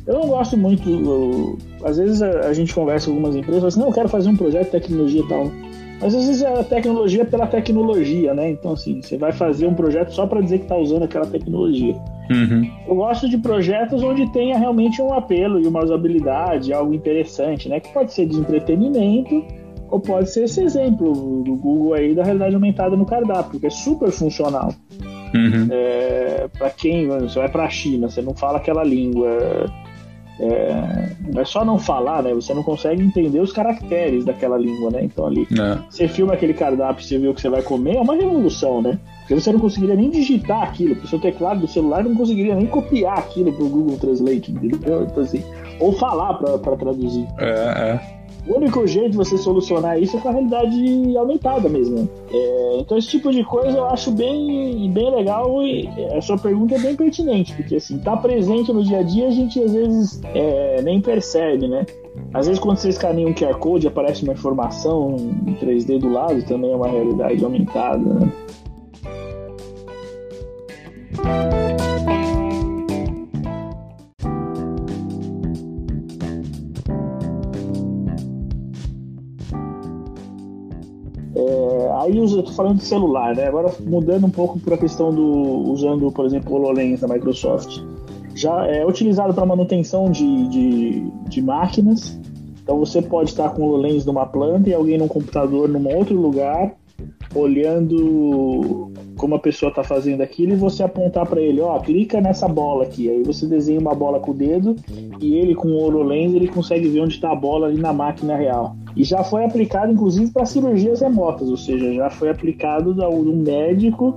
Eu 0.06 0.14
não 0.14 0.28
gosto 0.28 0.56
muito. 0.56 0.88
Eu, 0.88 1.58
às 1.84 1.96
vezes 1.96 2.20
a, 2.20 2.48
a, 2.48 2.52
gente 2.52 2.74
conversa 2.74 3.06
com 3.06 3.12
algumas 3.12 3.34
empresas 3.34 3.64
assim: 3.64 3.80
não, 3.80 3.88
eu 3.88 3.92
quero 3.94 4.08
fazer 4.08 4.28
um 4.28 4.36
projeto 4.36 4.66
de 4.66 4.70
tecnologia 4.72 5.20
e 5.20 5.28
tal. 5.28 5.50
Mas 6.00 6.14
às 6.14 6.26
vezes 6.26 6.42
é 6.42 6.60
a 6.60 6.64
tecnologia 6.64 7.24
pela 7.24 7.46
tecnologia, 7.46 8.34
né? 8.34 8.50
Então, 8.50 8.72
assim, 8.72 9.00
você 9.02 9.16
vai 9.16 9.32
fazer 9.32 9.66
um 9.66 9.74
projeto 9.74 10.10
só 10.10 10.26
para 10.26 10.40
dizer 10.40 10.58
que 10.58 10.64
está 10.64 10.76
usando 10.76 11.04
aquela 11.04 11.26
tecnologia. 11.26 11.94
Uhum. 12.30 12.70
Eu 12.86 12.94
gosto 12.94 13.28
de 13.28 13.36
projetos 13.36 14.02
onde 14.02 14.30
tenha 14.32 14.56
realmente 14.56 15.02
um 15.02 15.12
apelo 15.12 15.60
e 15.60 15.66
uma 15.66 15.82
usabilidade, 15.82 16.72
algo 16.72 16.94
interessante, 16.94 17.68
né? 17.68 17.80
Que 17.80 17.92
pode 17.92 18.12
ser 18.12 18.26
de 18.26 18.36
entretenimento 18.36 19.44
ou 19.88 19.98
pode 19.98 20.30
ser 20.30 20.44
esse 20.44 20.62
exemplo 20.62 21.42
do 21.42 21.56
Google 21.56 21.94
aí 21.94 22.14
da 22.14 22.22
realidade 22.22 22.54
aumentada 22.54 22.96
no 22.96 23.04
cardápio, 23.04 23.58
que 23.58 23.66
é 23.66 23.70
super 23.70 24.12
funcional. 24.12 24.72
Uhum. 25.34 25.68
É, 25.70 26.48
para 26.56 26.70
quem 26.70 27.08
você 27.08 27.38
vai 27.38 27.48
para 27.48 27.64
a 27.64 27.70
China, 27.70 28.08
você 28.08 28.22
não 28.22 28.34
fala 28.34 28.58
aquela 28.58 28.84
língua 28.84 29.68
é, 30.40 31.10
não 31.28 31.42
é 31.42 31.44
só 31.44 31.64
não 31.64 31.78
falar, 31.78 32.22
né? 32.22 32.32
Você 32.32 32.54
não 32.54 32.62
consegue 32.62 33.02
entender 33.02 33.40
os 33.40 33.52
caracteres 33.52 34.24
daquela 34.24 34.56
língua, 34.56 34.90
né? 34.90 35.04
Então 35.04 35.26
ali, 35.26 35.46
é. 35.52 35.78
você 35.90 36.08
filma 36.08 36.32
aquele 36.32 36.54
cardápio, 36.54 37.04
você 37.04 37.18
vê 37.18 37.28
o 37.28 37.34
que 37.34 37.40
você 37.42 37.50
vai 37.50 37.62
comer, 37.62 37.96
é 37.96 38.00
uma 38.00 38.14
revolução, 38.14 38.80
né? 38.80 38.98
Porque 39.30 39.40
você 39.40 39.52
não 39.52 39.60
conseguiria 39.60 39.94
nem 39.94 40.10
digitar 40.10 40.64
aquilo, 40.64 41.00
o 41.00 41.06
seu 41.06 41.20
teclado 41.20 41.60
do 41.60 41.68
celular 41.68 42.02
não 42.02 42.16
conseguiria 42.16 42.56
nem 42.56 42.66
copiar 42.66 43.16
aquilo 43.16 43.52
pro 43.52 43.68
Google 43.68 43.96
Translate, 43.96 44.50
entendeu? 44.50 45.04
Então, 45.04 45.22
assim, 45.22 45.40
ou 45.78 45.92
falar 45.92 46.34
para 46.34 46.76
traduzir. 46.76 47.28
É, 47.38 47.48
é. 47.48 48.20
O 48.48 48.56
único 48.56 48.84
jeito 48.88 49.10
de 49.10 49.16
você 49.16 49.38
solucionar 49.38 50.02
isso 50.02 50.16
é 50.16 50.20
com 50.20 50.30
a 50.30 50.32
realidade 50.32 51.16
aumentada 51.16 51.68
mesmo. 51.68 52.08
É, 52.28 52.78
então 52.80 52.98
esse 52.98 53.06
tipo 53.06 53.30
de 53.30 53.44
coisa 53.44 53.78
eu 53.78 53.84
acho 53.86 54.10
bem, 54.10 54.90
bem 54.90 55.14
legal 55.14 55.62
e 55.62 55.88
a 56.12 56.20
sua 56.20 56.36
pergunta 56.36 56.74
é 56.74 56.80
bem 56.80 56.96
pertinente, 56.96 57.54
porque 57.54 57.76
assim, 57.76 57.98
tá 57.98 58.16
presente 58.16 58.72
no 58.72 58.82
dia 58.82 58.98
a 58.98 59.02
dia 59.04 59.28
a 59.28 59.30
gente 59.30 59.62
às 59.62 59.72
vezes 59.72 60.20
é, 60.34 60.82
nem 60.82 61.00
percebe, 61.00 61.68
né? 61.68 61.86
Às 62.34 62.48
vezes 62.48 62.60
quando 62.60 62.78
você 62.78 62.88
escaneia 62.88 63.28
um 63.28 63.34
QR 63.34 63.54
Code 63.58 63.86
aparece 63.86 64.24
uma 64.24 64.32
informação 64.32 65.14
em 65.46 65.54
3D 65.54 66.00
do 66.00 66.08
lado, 66.08 66.42
também 66.42 66.72
é 66.72 66.74
uma 66.74 66.88
realidade 66.88 67.44
aumentada, 67.44 67.98
né? 67.98 68.32
Aí 82.10 82.18
eu 82.18 82.42
tô 82.42 82.52
falando 82.52 82.78
de 82.78 82.84
celular, 82.84 83.34
né? 83.34 83.46
Agora 83.46 83.72
mudando 83.80 84.26
um 84.26 84.30
pouco 84.30 84.58
para 84.58 84.74
a 84.74 84.78
questão 84.78 85.12
do 85.12 85.22
usando, 85.70 86.10
por 86.10 86.26
exemplo, 86.26 86.52
o 86.52 86.56
HoloLens 86.56 87.00
da 87.00 87.08
Microsoft. 87.08 87.82
Já 88.34 88.66
é 88.66 88.84
utilizado 88.86 89.34
para 89.34 89.44
manutenção 89.44 90.10
de, 90.10 90.48
de, 90.48 91.10
de, 91.28 91.42
máquinas. 91.42 92.18
Então 92.62 92.78
você 92.78 93.02
pode 93.02 93.30
estar 93.30 93.50
com 93.50 93.62
o 93.62 93.64
HoloLens 93.66 94.04
numa 94.04 94.26
planta 94.26 94.68
e 94.68 94.74
alguém 94.74 94.98
num 94.98 95.08
computador 95.08 95.68
num 95.68 95.86
outro 95.94 96.14
lugar 96.14 96.74
olhando 97.34 98.89
como 99.20 99.34
a 99.34 99.38
pessoa 99.38 99.68
está 99.68 99.84
fazendo 99.84 100.22
aquilo 100.22 100.54
e 100.54 100.56
você 100.56 100.82
apontar 100.82 101.26
para 101.26 101.42
ele, 101.42 101.60
ó, 101.60 101.78
clica 101.78 102.22
nessa 102.22 102.48
bola 102.48 102.84
aqui. 102.84 103.10
Aí 103.10 103.22
você 103.22 103.46
desenha 103.46 103.78
uma 103.78 103.94
bola 103.94 104.18
com 104.18 104.30
o 104.30 104.34
dedo 104.34 104.74
e 105.20 105.34
ele 105.34 105.54
com 105.54 105.68
o 105.68 105.76
HoloLens 105.76 106.32
ele 106.32 106.48
consegue 106.48 106.88
ver 106.88 107.00
onde 107.00 107.16
está 107.16 107.30
a 107.30 107.34
bola 107.34 107.66
ali 107.66 107.78
na 107.78 107.92
máquina 107.92 108.34
real. 108.34 108.74
E 108.96 109.04
já 109.04 109.22
foi 109.22 109.44
aplicado 109.44 109.92
inclusive 109.92 110.32
para 110.32 110.46
cirurgias 110.46 111.02
remotas, 111.02 111.50
ou 111.50 111.56
seja, 111.58 111.92
já 111.92 112.08
foi 112.08 112.30
aplicado 112.30 112.94
de 112.94 113.02
um 113.02 113.36
médico 113.36 114.14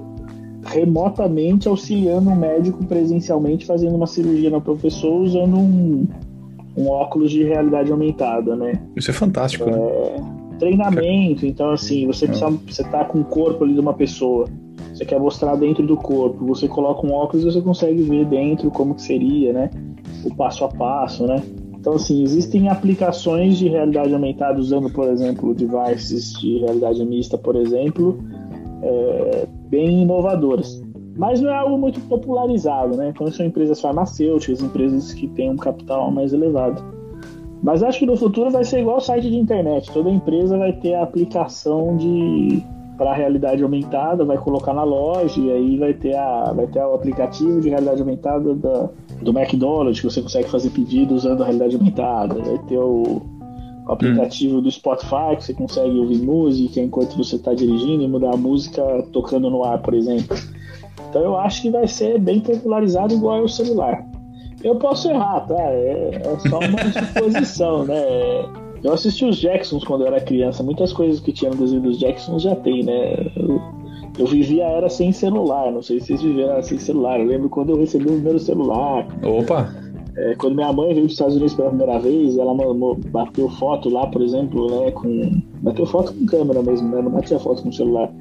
remotamente 0.63 1.68
auxiliando 1.68 2.30
um 2.30 2.36
médico 2.38 2.86
presencialmente 2.86 3.66
fazendo 3.66 3.98
uma 3.98 4.08
cirurgia 4.08 4.50
na 4.50 4.62
pessoa 4.62 5.22
usando 5.22 5.58
um, 5.58 6.08
um 6.78 6.88
óculos 6.88 7.30
de 7.30 7.44
realidade 7.44 7.92
aumentada, 7.92 8.56
né? 8.56 8.82
Isso 8.96 9.12
é 9.12 9.13
fantástico, 9.13 9.70
né? 9.70 9.78
é... 9.78 10.22
né? 10.22 10.34
Treinamento, 10.60 11.46
então 11.46 11.72
assim, 11.72 12.08
você 12.08 12.26
precisa, 12.26 12.50
você 12.50 12.84
tá 12.86 13.04
com 13.04 13.20
o 13.20 13.26
corpo 13.26 13.66
ali 13.66 13.74
de 13.74 13.82
uma 13.82 13.94
pessoa, 13.94 14.48
você 14.93 15.06
quer 15.06 15.19
mostrar 15.19 15.56
dentro 15.56 15.86
do 15.86 15.97
corpo, 15.97 16.45
você 16.45 16.67
coloca 16.67 17.06
um 17.06 17.12
óculos 17.12 17.43
e 17.43 17.51
você 17.51 17.62
consegue 17.62 18.01
ver 18.03 18.25
dentro 18.25 18.69
como 18.69 18.93
que 18.93 19.01
seria, 19.01 19.51
né? 19.51 19.69
O 20.23 20.34
passo 20.36 20.63
a 20.65 20.69
passo, 20.69 21.25
né? 21.25 21.41
Então, 21.73 21.93
assim, 21.95 22.23
existem 22.23 22.69
aplicações 22.69 23.58
de 23.58 23.67
realidade 23.67 24.13
aumentada 24.13 24.60
usando, 24.60 24.89
por 24.89 25.10
exemplo, 25.10 25.53
devices 25.53 26.32
de 26.39 26.60
realidade 26.60 27.03
mista, 27.06 27.38
por 27.38 27.56
exemplo, 27.56 28.17
é, 28.82 29.47
bem 29.67 30.03
inovadoras. 30.03 30.82
Mas 31.17 31.41
não 31.41 31.49
é 31.49 31.56
algo 31.56 31.77
muito 31.77 31.99
popularizado, 32.01 32.95
né? 32.95 33.10
Então, 33.10 33.29
são 33.32 33.45
empresas 33.45 33.82
farmacêuticas, 33.82 34.62
empresas 34.62 35.12
que 35.12 35.27
têm 35.27 35.51
um 35.51 35.58
capital 35.58 36.10
mais 36.10 36.32
elevado. 36.32 36.82
Mas 37.62 37.82
acho 37.82 37.99
que 37.99 38.06
no 38.06 38.15
futuro 38.15 38.49
vai 38.49 38.63
ser 38.63 38.79
igual 38.79 39.01
site 39.01 39.29
de 39.29 39.38
internet. 39.38 39.91
Toda 39.91 40.10
empresa 40.10 40.58
vai 40.58 40.73
ter 40.73 40.93
a 40.95 41.03
aplicação 41.03 41.97
de 41.97 42.63
para 42.97 43.12
a 43.12 43.13
realidade 43.13 43.63
aumentada, 43.63 44.23
vai 44.23 44.38
colocar 44.38 44.73
na 44.73 44.84
loja 44.84 45.39
e 45.39 45.51
aí 45.51 45.77
vai 45.77 45.93
ter, 45.93 46.15
a, 46.15 46.53
vai 46.53 46.67
ter 46.67 46.79
o 46.79 46.93
aplicativo 46.93 47.60
de 47.60 47.69
realidade 47.69 48.01
aumentada 48.01 48.53
da, 48.53 48.89
do 49.21 49.38
McDonald's, 49.38 49.99
que 49.99 50.10
você 50.10 50.21
consegue 50.21 50.49
fazer 50.49 50.69
pedido 50.69 51.15
usando 51.15 51.41
a 51.41 51.45
realidade 51.45 51.75
aumentada. 51.75 52.36
Vai 52.36 52.58
ter 52.67 52.77
o, 52.77 53.21
o 53.88 53.91
aplicativo 53.91 54.58
hum. 54.58 54.62
do 54.62 54.71
Spotify, 54.71 55.36
que 55.38 55.43
você 55.43 55.53
consegue 55.53 55.97
ouvir 55.97 56.21
música 56.21 56.79
enquanto 56.79 57.17
você 57.17 57.36
está 57.36 57.53
dirigindo 57.53 58.03
e 58.03 58.08
mudar 58.08 58.34
a 58.34 58.38
música 58.38 58.82
tocando 59.12 59.49
no 59.49 59.63
ar, 59.63 59.82
por 59.82 59.93
exemplo. 59.93 60.38
Então 61.10 61.21
eu 61.21 61.38
acho 61.38 61.62
que 61.62 61.69
vai 61.69 61.88
ser 61.88 62.19
bem 62.19 62.39
popularizado 62.39 63.13
igual 63.13 63.39
ao 63.39 63.47
celular. 63.47 64.06
Eu 64.63 64.75
posso 64.77 65.10
errar, 65.10 65.41
tá? 65.41 65.62
É, 65.62 66.21
é 66.23 66.49
só 66.49 66.60
uma 66.60 66.79
suposição, 66.93 67.86
né? 67.86 68.62
Eu 68.84 68.93
assisti 68.93 69.26
os 69.26 69.38
Jacksons 69.38 69.84
quando 69.84 70.02
eu 70.02 70.08
era 70.08 70.19
criança. 70.19 70.62
Muitas 70.62 70.91
coisas 70.91 71.19
que 71.19 71.32
tinha 71.32 71.52
no 71.52 71.58
desenho 71.58 71.82
dos 71.82 71.98
Jacksons 71.98 72.43
já 72.43 72.56
tem, 72.56 72.84
né? 72.84 73.32
Eu, 73.36 73.62
eu 74.19 74.28
vivia 74.28 74.65
era 74.65 74.89
sem 74.89 75.12
celular. 75.12 75.72
Não 75.72 75.82
sei 75.82 76.00
se 76.00 76.08
vocês 76.08 76.22
viveram 76.22 76.62
sem 76.62 76.78
celular. 76.78 77.19
Eu 77.19 77.28
lembro 77.28 77.50
quando 77.50 77.69
eu 77.69 77.78
recebi 77.78 78.06
o 78.06 78.13
primeiro 78.13 78.39
celular. 78.39 79.08
Opa! 79.24 79.84
É, 80.15 80.36
quando 80.36 80.56
minha 80.56 80.72
mãe 80.72 80.93
veio 80.93 81.06
dos 81.06 81.13
Estados 81.13 81.36
Unidos 81.36 81.56
pela 81.56 81.69
primeira 81.69 81.98
vez, 81.98 82.38
ela 82.38 82.54
bateu 83.08 83.50
foto 83.50 83.89
lá, 83.89 84.06
por 84.06 84.22
exemplo, 84.22 84.69
né, 84.69 84.91
com 84.91 85.41
bateu 85.62 85.88
foto 85.88 86.13
com 86.13 86.26
câmera 86.28 86.62
mesmo, 86.62 86.88
né, 86.89 87.02
não 87.02 87.10
batia 87.10 87.39
foto 87.39 87.63
com 87.63 87.72
celular, 87.72 88.12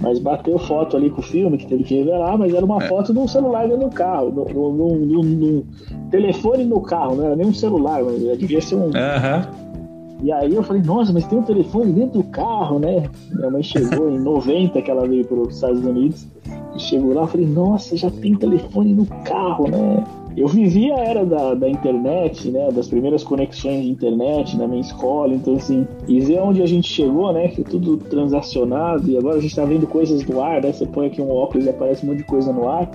mas 0.00 0.18
bateu 0.18 0.58
foto 0.58 0.96
ali 0.96 1.08
com 1.08 1.20
o 1.20 1.24
filme 1.24 1.56
que 1.56 1.66
teve 1.68 1.84
que 1.84 1.98
revelar, 1.98 2.36
mas 2.36 2.52
era 2.52 2.64
uma 2.64 2.82
é. 2.82 2.88
foto 2.88 3.12
de 3.12 3.18
um 3.20 3.28
celular 3.28 3.68
dentro 3.68 3.88
do 3.88 3.94
carro, 3.94 4.32
no, 4.32 4.96
no, 4.96 5.64
telefone 6.10 6.64
no 6.64 6.80
carro, 6.80 7.14
não 7.14 7.26
era 7.26 7.36
nem 7.36 7.46
um 7.46 7.54
celular, 7.54 8.02
mas 8.02 8.20
devia 8.38 8.60
ser 8.60 8.74
um, 8.74 8.86
uhum. 8.86 9.65
E 10.22 10.32
aí 10.32 10.54
eu 10.54 10.62
falei, 10.62 10.82
nossa, 10.82 11.12
mas 11.12 11.26
tem 11.26 11.38
um 11.38 11.42
telefone 11.42 11.92
dentro 11.92 12.22
do 12.22 12.24
carro, 12.24 12.78
né? 12.78 13.08
Minha 13.32 13.50
mãe 13.50 13.62
chegou 13.62 14.10
em 14.10 14.18
90 14.18 14.80
que 14.80 14.90
ela 14.90 15.06
veio 15.06 15.24
para 15.26 15.36
os 15.36 15.54
Estados 15.54 15.84
Unidos. 15.84 16.26
E 16.74 16.80
chegou 16.80 17.12
lá, 17.12 17.22
eu 17.22 17.26
falei, 17.26 17.46
nossa, 17.46 17.96
já 17.96 18.10
tem 18.10 18.34
telefone 18.34 18.94
no 18.94 19.06
carro, 19.24 19.68
né? 19.68 20.04
Eu 20.36 20.48
vivia 20.48 20.94
a 20.94 21.00
era 21.00 21.24
da, 21.24 21.54
da 21.54 21.68
internet, 21.68 22.50
né? 22.50 22.70
Das 22.70 22.88
primeiras 22.88 23.24
conexões 23.24 23.82
de 23.82 23.90
internet 23.90 24.56
na 24.56 24.66
minha 24.66 24.82
escola, 24.82 25.34
então 25.34 25.54
assim, 25.54 25.86
e 26.06 26.20
ver 26.20 26.40
onde 26.40 26.62
a 26.62 26.66
gente 26.66 26.88
chegou, 26.88 27.32
né? 27.32 27.48
Que 27.48 27.62
é 27.62 27.64
tudo 27.64 27.96
transacionado, 27.96 29.10
e 29.10 29.16
agora 29.16 29.36
a 29.36 29.40
gente 29.40 29.56
tá 29.56 29.64
vendo 29.64 29.86
coisas 29.86 30.24
no 30.26 30.42
ar, 30.42 30.62
né? 30.62 30.72
Você 30.72 30.86
põe 30.86 31.06
aqui 31.06 31.22
um 31.22 31.30
óculos 31.30 31.66
e 31.66 31.70
aparece 31.70 32.04
um 32.04 32.10
monte 32.10 32.18
de 32.18 32.24
coisa 32.24 32.52
no 32.52 32.68
ar 32.68 32.90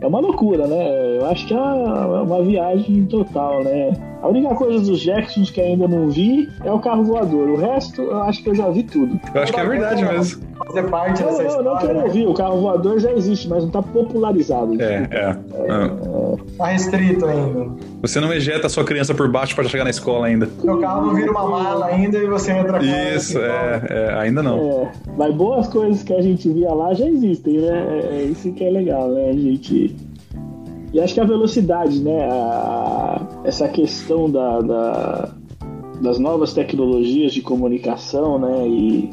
é 0.00 0.06
uma 0.06 0.20
loucura, 0.20 0.66
né? 0.66 1.18
Eu 1.18 1.26
acho 1.26 1.46
que 1.46 1.54
é 1.54 1.58
uma 1.58 2.42
viagem 2.42 3.04
total, 3.06 3.64
né? 3.64 3.92
A 4.22 4.28
única 4.28 4.54
coisa 4.54 4.84
dos 4.84 5.00
Jacksons 5.00 5.50
que 5.50 5.60
ainda 5.60 5.86
não 5.86 6.08
vi 6.08 6.48
é 6.64 6.72
o 6.72 6.78
carro 6.78 7.04
voador. 7.04 7.48
O 7.48 7.56
resto, 7.56 8.02
eu 8.02 8.22
acho 8.22 8.42
que 8.42 8.50
eu 8.50 8.54
já 8.54 8.68
vi 8.70 8.82
tudo. 8.82 9.20
Eu 9.34 9.42
acho 9.42 9.52
que 9.52 9.60
é 9.60 9.64
verdade 9.64 10.04
mesmo. 10.04 10.42
Fazer 10.66 10.90
parte 10.90 11.22
não, 11.22 11.28
dessa 11.28 11.42
não, 11.42 11.48
história. 11.48 11.70
Não 11.70 11.78
quero 11.78 11.98
né? 11.98 12.04
ouvir. 12.04 12.26
O 12.26 12.34
carro 12.34 12.60
voador 12.60 12.98
já 12.98 13.12
existe, 13.12 13.48
mas 13.48 13.60
não 13.60 13.68
está 13.68 13.82
popularizado. 13.82 14.80
É, 14.80 15.08
é. 15.10 15.36
é, 15.36 16.56
Tá 16.56 16.66
restrito 16.66 17.26
ainda. 17.26 17.70
Você 18.00 18.18
não 18.18 18.32
ejeta 18.32 18.66
a 18.66 18.70
sua 18.70 18.84
criança 18.84 19.14
por 19.14 19.30
baixo 19.30 19.54
para 19.54 19.64
chegar 19.68 19.84
na 19.84 19.90
escola 19.90 20.26
ainda. 20.26 20.48
O 20.62 20.78
carro 20.78 21.06
não 21.06 21.14
vira 21.14 21.30
uma 21.30 21.46
mala 21.46 21.86
ainda 21.86 22.18
e 22.18 22.26
você 22.26 22.52
entra 22.52 22.78
com 22.78 22.84
Isso, 22.84 23.38
é, 23.38 23.82
é, 23.90 24.14
ainda 24.14 24.42
não. 24.42 24.58
É, 24.58 24.92
mas 25.16 25.34
boas 25.34 25.68
coisas 25.68 26.02
que 26.02 26.14
a 26.14 26.22
gente 26.22 26.48
via 26.48 26.72
lá 26.72 26.94
já 26.94 27.06
existem, 27.06 27.58
né? 27.58 27.86
É, 27.90 28.16
é 28.16 28.22
isso 28.22 28.52
que 28.52 28.64
é 28.64 28.70
legal, 28.70 29.08
né? 29.08 29.28
A 29.28 29.32
gente 29.32 29.94
e 30.92 31.00
acho 31.00 31.14
que 31.14 31.20
a 31.20 31.24
velocidade, 31.24 32.00
né? 32.00 32.28
A, 32.30 33.26
essa 33.44 33.68
questão 33.68 34.30
da, 34.30 34.60
da, 34.60 35.34
das 36.00 36.18
novas 36.18 36.52
tecnologias 36.52 37.32
de 37.32 37.42
comunicação, 37.42 38.38
né? 38.38 38.68
E, 38.68 39.10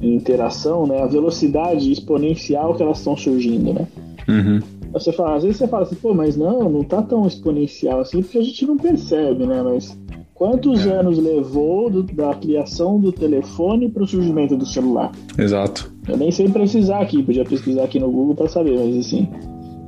e, 0.00 0.14
interação, 0.14 0.86
né? 0.86 1.02
A 1.02 1.06
velocidade 1.06 1.90
exponencial 1.90 2.74
que 2.74 2.82
elas 2.82 2.98
estão 2.98 3.16
surgindo, 3.16 3.72
né? 3.72 3.86
Uhum. 4.28 4.60
Você 4.92 5.12
fala, 5.12 5.36
às 5.36 5.42
vezes 5.42 5.58
você 5.58 5.68
fala 5.68 5.82
assim, 5.82 5.96
pô, 5.96 6.14
mas 6.14 6.36
não, 6.36 6.70
não 6.70 6.82
tá 6.82 7.02
tão 7.02 7.26
exponencial 7.26 8.00
assim, 8.00 8.22
porque 8.22 8.38
a 8.38 8.42
gente 8.42 8.66
não 8.66 8.78
percebe, 8.78 9.46
né? 9.46 9.62
Mas 9.62 9.96
quantos 10.34 10.86
é. 10.86 10.90
anos 10.90 11.18
levou 11.18 11.90
do, 11.90 12.02
da 12.02 12.34
criação 12.34 12.98
do 12.98 13.12
telefone 13.12 13.90
para 13.90 14.02
o 14.02 14.06
surgimento 14.06 14.56
do 14.56 14.64
celular? 14.64 15.12
Exato. 15.36 15.92
Eu 16.08 16.16
nem 16.16 16.30
sei 16.30 16.48
precisar 16.48 17.00
aqui, 17.00 17.22
podia 17.22 17.44
pesquisar 17.44 17.84
aqui 17.84 18.00
no 18.00 18.10
Google 18.10 18.34
para 18.34 18.48
saber, 18.48 18.78
mas 18.78 18.96
assim, 18.96 19.28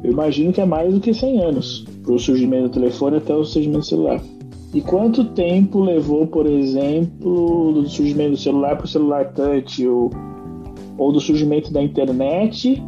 eu 0.03 0.13
imagino 0.13 0.53
que 0.53 0.61
é 0.61 0.65
mais 0.65 0.93
do 0.93 1.01
que 1.01 1.13
100 1.13 1.41
anos 1.43 1.85
para 2.03 2.13
o 2.13 2.19
surgimento 2.19 2.69
do 2.69 2.71
telefone 2.71 3.17
até 3.17 3.35
o 3.35 3.45
surgimento 3.45 3.81
do 3.81 3.87
celular. 3.87 4.21
E 4.73 4.81
quanto 4.81 5.25
tempo 5.25 5.81
levou, 5.81 6.27
por 6.27 6.47
exemplo, 6.47 7.73
do 7.73 7.89
surgimento 7.89 8.33
do 8.33 8.37
celular 8.37 8.77
para 8.77 8.85
o 8.85 8.89
celular 8.89 9.33
touch 9.33 9.87
ou, 9.87 10.11
ou 10.99 11.11
do 11.11 11.21
surgimento 11.21 11.73
da 11.73 11.83
internet, 11.83 12.83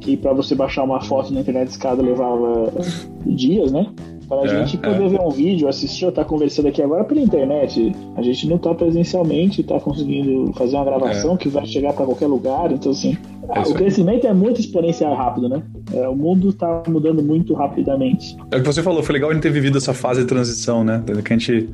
que 0.00 0.16
para 0.16 0.32
você 0.32 0.54
baixar 0.54 0.82
uma 0.82 1.00
foto 1.00 1.32
na 1.32 1.40
internet 1.40 1.68
escada 1.68 2.02
levava 2.02 2.72
dias, 3.24 3.70
né? 3.70 3.86
Para 4.28 4.42
a 4.42 4.44
é, 4.44 4.64
gente 4.64 4.78
poder 4.78 5.04
é. 5.04 5.08
ver 5.08 5.20
um 5.20 5.30
vídeo, 5.30 5.68
assistir 5.68 6.04
ou 6.04 6.10
estar 6.10 6.22
tá 6.22 6.28
conversando 6.28 6.68
aqui 6.68 6.82
agora 6.82 7.04
pela 7.04 7.20
internet. 7.20 7.92
A 8.16 8.22
gente 8.22 8.48
não 8.48 8.56
está 8.56 8.74
presencialmente, 8.74 9.60
está 9.60 9.78
conseguindo 9.80 10.52
fazer 10.52 10.76
uma 10.76 10.84
gravação 10.84 11.34
é. 11.34 11.36
que 11.36 11.48
vai 11.48 11.66
chegar 11.66 11.92
para 11.92 12.06
qualquer 12.06 12.28
lugar. 12.28 12.70
Então, 12.70 12.92
assim, 12.92 13.16
é 13.48 13.60
o 13.60 13.74
crescimento 13.74 14.26
é 14.26 14.32
muito 14.32 14.60
exponencial 14.60 15.14
rápido, 15.14 15.48
né? 15.48 15.62
É, 15.92 16.08
o 16.08 16.14
mundo 16.14 16.50
está 16.50 16.82
mudando 16.88 17.22
muito 17.22 17.54
rapidamente. 17.54 18.36
É 18.50 18.56
o 18.56 18.60
que 18.60 18.66
você 18.66 18.82
falou, 18.82 19.02
foi 19.02 19.14
legal 19.14 19.30
a 19.30 19.34
gente 19.34 19.42
ter 19.42 19.50
vivido 19.50 19.78
essa 19.78 19.92
fase 19.92 20.22
de 20.22 20.26
transição, 20.26 20.84
né? 20.84 21.02
Que 21.24 21.32
a 21.32 21.36
gente. 21.36 21.68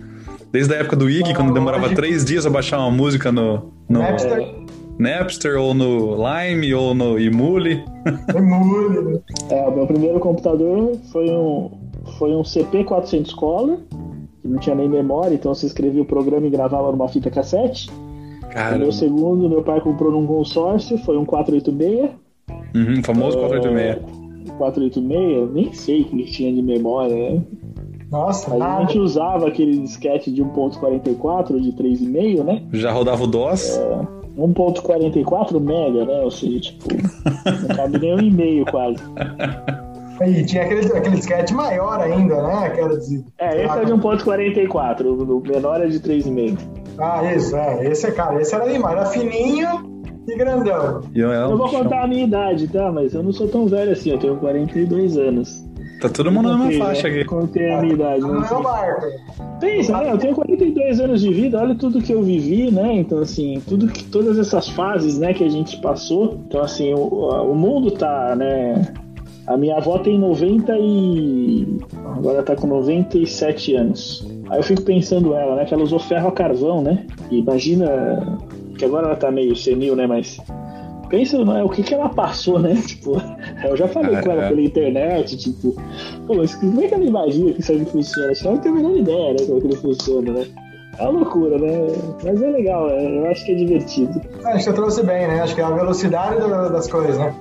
Desde 0.53 0.73
a 0.75 0.79
época 0.79 0.97
do 0.97 1.11
IG, 1.11 1.35
quando 1.35 1.53
demorava 1.53 1.95
três 1.95 2.25
dias 2.25 2.47
a 2.47 2.51
baixar 2.51 2.79
uma 2.79 2.91
música 2.91 3.31
no. 3.31 3.73
no... 3.89 3.99
Napster. 3.99 4.55
Napster, 4.99 5.61
ou 5.61 5.75
no 5.75 6.17
Lime, 6.17 6.73
ou 6.73 6.95
no 6.95 7.19
Emule. 7.19 7.85
Emule. 8.35 9.21
É, 9.51 9.69
o 9.69 9.73
meu 9.73 9.87
primeiro 9.87 10.19
computador 10.19 10.97
foi 11.13 11.31
um, 11.31 11.71
foi 12.19 12.35
um 12.35 12.43
CP400 12.43 13.35
Color, 13.35 13.79
que 14.41 14.49
não 14.49 14.59
tinha 14.59 14.75
nem 14.75 14.89
memória, 14.89 15.35
então 15.35 15.55
você 15.55 15.67
escrevia 15.67 16.03
o 16.03 16.07
programa 16.07 16.47
e 16.47 16.51
gravava 16.51 16.91
numa 16.91 17.09
fita 17.09 17.31
cassete. 17.31 17.91
Cara, 18.51 18.77
O 18.77 18.79
meu 18.79 18.93
segundo, 18.93 19.49
meu 19.49 19.63
pai 19.63 19.81
comprou 19.81 20.11
num 20.11 20.27
consórcio, 20.27 20.99
foi 20.99 21.17
um 21.17 21.25
486. 21.25 22.11
Uhum, 22.77 23.03
famoso 23.03 23.39
486. 23.39 24.27
486, 24.59 25.53
nem 25.53 25.73
sei 25.73 26.03
o 26.03 26.05
que 26.05 26.25
tinha 26.25 26.53
de 26.53 26.63
memória, 26.63 27.15
né? 27.15 27.43
Nossa, 28.11 28.51
Mas 28.51 28.63
a 28.63 28.81
gente 28.83 28.99
usava 28.99 29.49
aquele 29.49 29.79
disquete 29.81 30.31
de 30.31 30.43
1.44, 30.43 31.61
de 31.61 31.73
3,5, 31.73 32.45
né? 32.45 32.63
Já 32.73 32.93
rodava 32.93 33.25
o 33.25 33.27
DOS? 33.27 33.81
1.44 34.39 35.61
mega, 35.61 36.05
né? 36.05 36.21
Ou 36.21 36.31
seja, 36.31 36.61
tipo, 36.61 36.87
não 36.93 37.77
cabe 37.77 37.99
nem 37.99 38.15
um 38.15 38.21
e-mail 38.21 38.65
quase. 38.67 39.03
E 40.25 40.47
tinha 40.47 40.63
aquele, 40.63 40.87
aquele 40.87 41.17
disquete 41.17 41.53
maior 41.53 42.01
ainda, 42.01 42.43
né? 42.43 42.71
Que 42.71 42.81
era 42.81 42.99
de... 42.99 43.23
É, 43.39 43.65
esse 43.67 43.79
é 43.79 43.85
de 43.85 43.93
1.44, 43.93 45.05
o 45.05 45.41
menor 45.47 45.83
é 45.83 45.89
de 45.89 46.01
3,5. 46.01 46.59
Ah, 46.99 47.35
isso, 47.35 47.55
é. 47.55 47.87
Esse, 47.87 48.11
cara, 48.13 48.41
esse 48.41 48.55
era 48.55 48.67
demais. 48.67 48.97
Era 48.97 49.07
fininho 49.07 49.96
e 50.27 50.37
grandão. 50.37 51.03
E 51.15 51.21
eu, 51.21 51.31
Eu 51.33 51.57
vou 51.57 51.69
contar 51.69 52.05
a 52.05 52.07
minha 52.07 52.25
idade, 52.25 52.69
tá? 52.69 52.91
Mas 52.91 53.15
eu 53.15 53.23
não 53.23 53.33
sou 53.33 53.49
tão 53.49 53.67
velho 53.67 53.93
assim, 53.93 54.11
eu 54.11 54.19
tenho 54.19 54.37
42 54.37 55.17
anos. 55.17 55.65
Tá 56.01 56.11
todo 56.11 56.31
mundo 56.31 56.51
na 56.51 56.59
Contei, 56.59 56.69
mesma 56.69 56.85
faixa 56.87 57.09
né? 57.09 57.15
aqui. 57.15 57.25
Contei 57.25 57.73
a 57.73 57.81
minha 57.81 57.95
idade. 57.95 58.21
Não 58.21 58.41
Não 58.41 58.77
é. 58.77 59.17
Pensa, 59.61 59.97
né? 59.97 60.13
Eu 60.13 60.19
tenho 60.19 60.35
42 60.35 61.01
anos 61.01 61.21
de 61.23 61.33
vida, 61.33 61.59
olha 61.59 61.75
tudo 61.75 62.03
que 62.03 62.13
eu 62.13 62.23
vivi, 62.23 62.71
né? 62.71 62.97
Então, 62.97 63.19
assim, 63.21 63.63
tudo 63.67 63.89
que, 63.89 64.05
todas 64.05 64.39
essas 64.39 64.69
fases, 64.69 65.19
né, 65.19 65.33
que 65.33 65.43
a 65.43 65.49
gente 65.49 65.79
passou. 65.81 66.39
Então, 66.47 66.61
assim, 66.61 66.93
o, 66.93 66.99
o 66.99 67.55
mundo 67.55 67.91
tá, 67.93 68.37
né? 68.37 68.93
A 69.47 69.57
minha 69.57 69.77
avó 69.77 69.99
tem 69.99 70.19
90 70.19 70.77
e. 70.79 71.79
Agora 72.17 72.43
tá 72.43 72.55
com 72.55 72.67
97 72.67 73.75
anos. 73.75 74.27
Aí 74.51 74.59
eu 74.59 74.63
fico 74.63 74.83
pensando 74.83 75.35
ela, 75.35 75.57
né? 75.57 75.65
Que 75.65 75.73
ela 75.73 75.83
usou 75.83 75.99
ferro 75.99 76.29
a 76.29 76.33
carvão, 76.33 76.83
né? 76.83 77.07
E 77.31 77.39
imagina. 77.39 78.39
Que 78.79 78.85
agora 78.85 79.07
ela 79.07 79.17
tá 79.17 79.31
meio 79.31 79.55
senil, 79.57 79.97
né? 79.97 80.07
Mas. 80.07 80.39
Pensa 81.09 81.45
né, 81.45 81.63
o 81.63 81.69
que, 81.69 81.85
que 81.85 81.95
ela 81.95 82.09
passou, 82.09 82.59
né? 82.59 82.75
Tipo, 82.85 83.23
eu 83.65 83.77
já 83.77 83.87
falei 83.87 84.17
Ah, 84.17 84.23
com 84.23 84.31
ela 84.33 84.43
é. 84.47 84.49
pela 84.49 84.61
internet, 84.61 85.37
tipo, 85.37 85.73
pô, 86.27 86.35
mas 86.35 86.53
como 86.57 86.83
é 86.83 86.89
que 86.89 86.95
ela 86.95 87.05
imagina 87.05 87.53
que 87.53 87.61
isso 87.61 87.71
aí 87.71 87.85
funciona? 87.85 88.33
Acho 88.33 88.41
que 88.43 88.47
ela 88.49 88.57
não 88.57 88.63
tem 88.63 88.73
a 88.73 88.75
menor 88.75 88.97
ideia, 88.97 89.31
né? 89.35 89.37
Como 89.47 89.59
é 89.59 89.61
que 89.61 89.67
ele 89.69 89.77
funciona, 89.77 90.33
né? 90.33 90.47
É 90.99 91.03
uma 91.05 91.21
loucura, 91.21 91.59
né? 91.59 91.87
Mas 92.25 92.43
é 92.43 92.51
legal, 92.51 92.91
é, 92.91 93.19
eu 93.19 93.31
acho 93.31 93.45
que 93.47 93.53
é 93.53 93.55
divertido. 93.55 94.21
Acho 94.47 94.57
que 94.57 94.63
você 94.65 94.73
trouxe 94.73 95.03
bem, 95.05 95.29
né? 95.29 95.43
Acho 95.43 95.55
que 95.55 95.61
é 95.61 95.65
a 95.65 95.71
velocidade 95.71 96.41
da- 96.41 96.69
das 96.71 96.89
coisas, 96.91 97.17
né? 97.19 97.33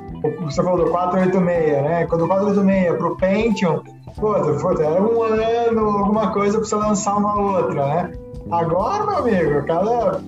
Você 0.43 0.61
falou 0.61 0.85
do 0.85 0.91
486, 0.91 1.81
né? 1.83 2.05
Quando 2.07 2.25
o 2.25 2.27
486 2.27 2.97
pro 2.99 3.15
Pentium, 3.17 3.79
puta, 4.15 4.53
puta, 4.61 4.83
era 4.83 5.01
um 5.01 5.23
ano, 5.23 5.79
alguma 5.99 6.31
coisa 6.31 6.59
pra 6.59 6.67
você 6.67 6.75
lançar 6.75 7.17
uma 7.17 7.57
outra, 7.57 7.87
né? 7.87 8.11
Agora, 8.51 9.05
meu 9.07 9.17
amigo, 9.17 9.65
cada, 9.65 10.19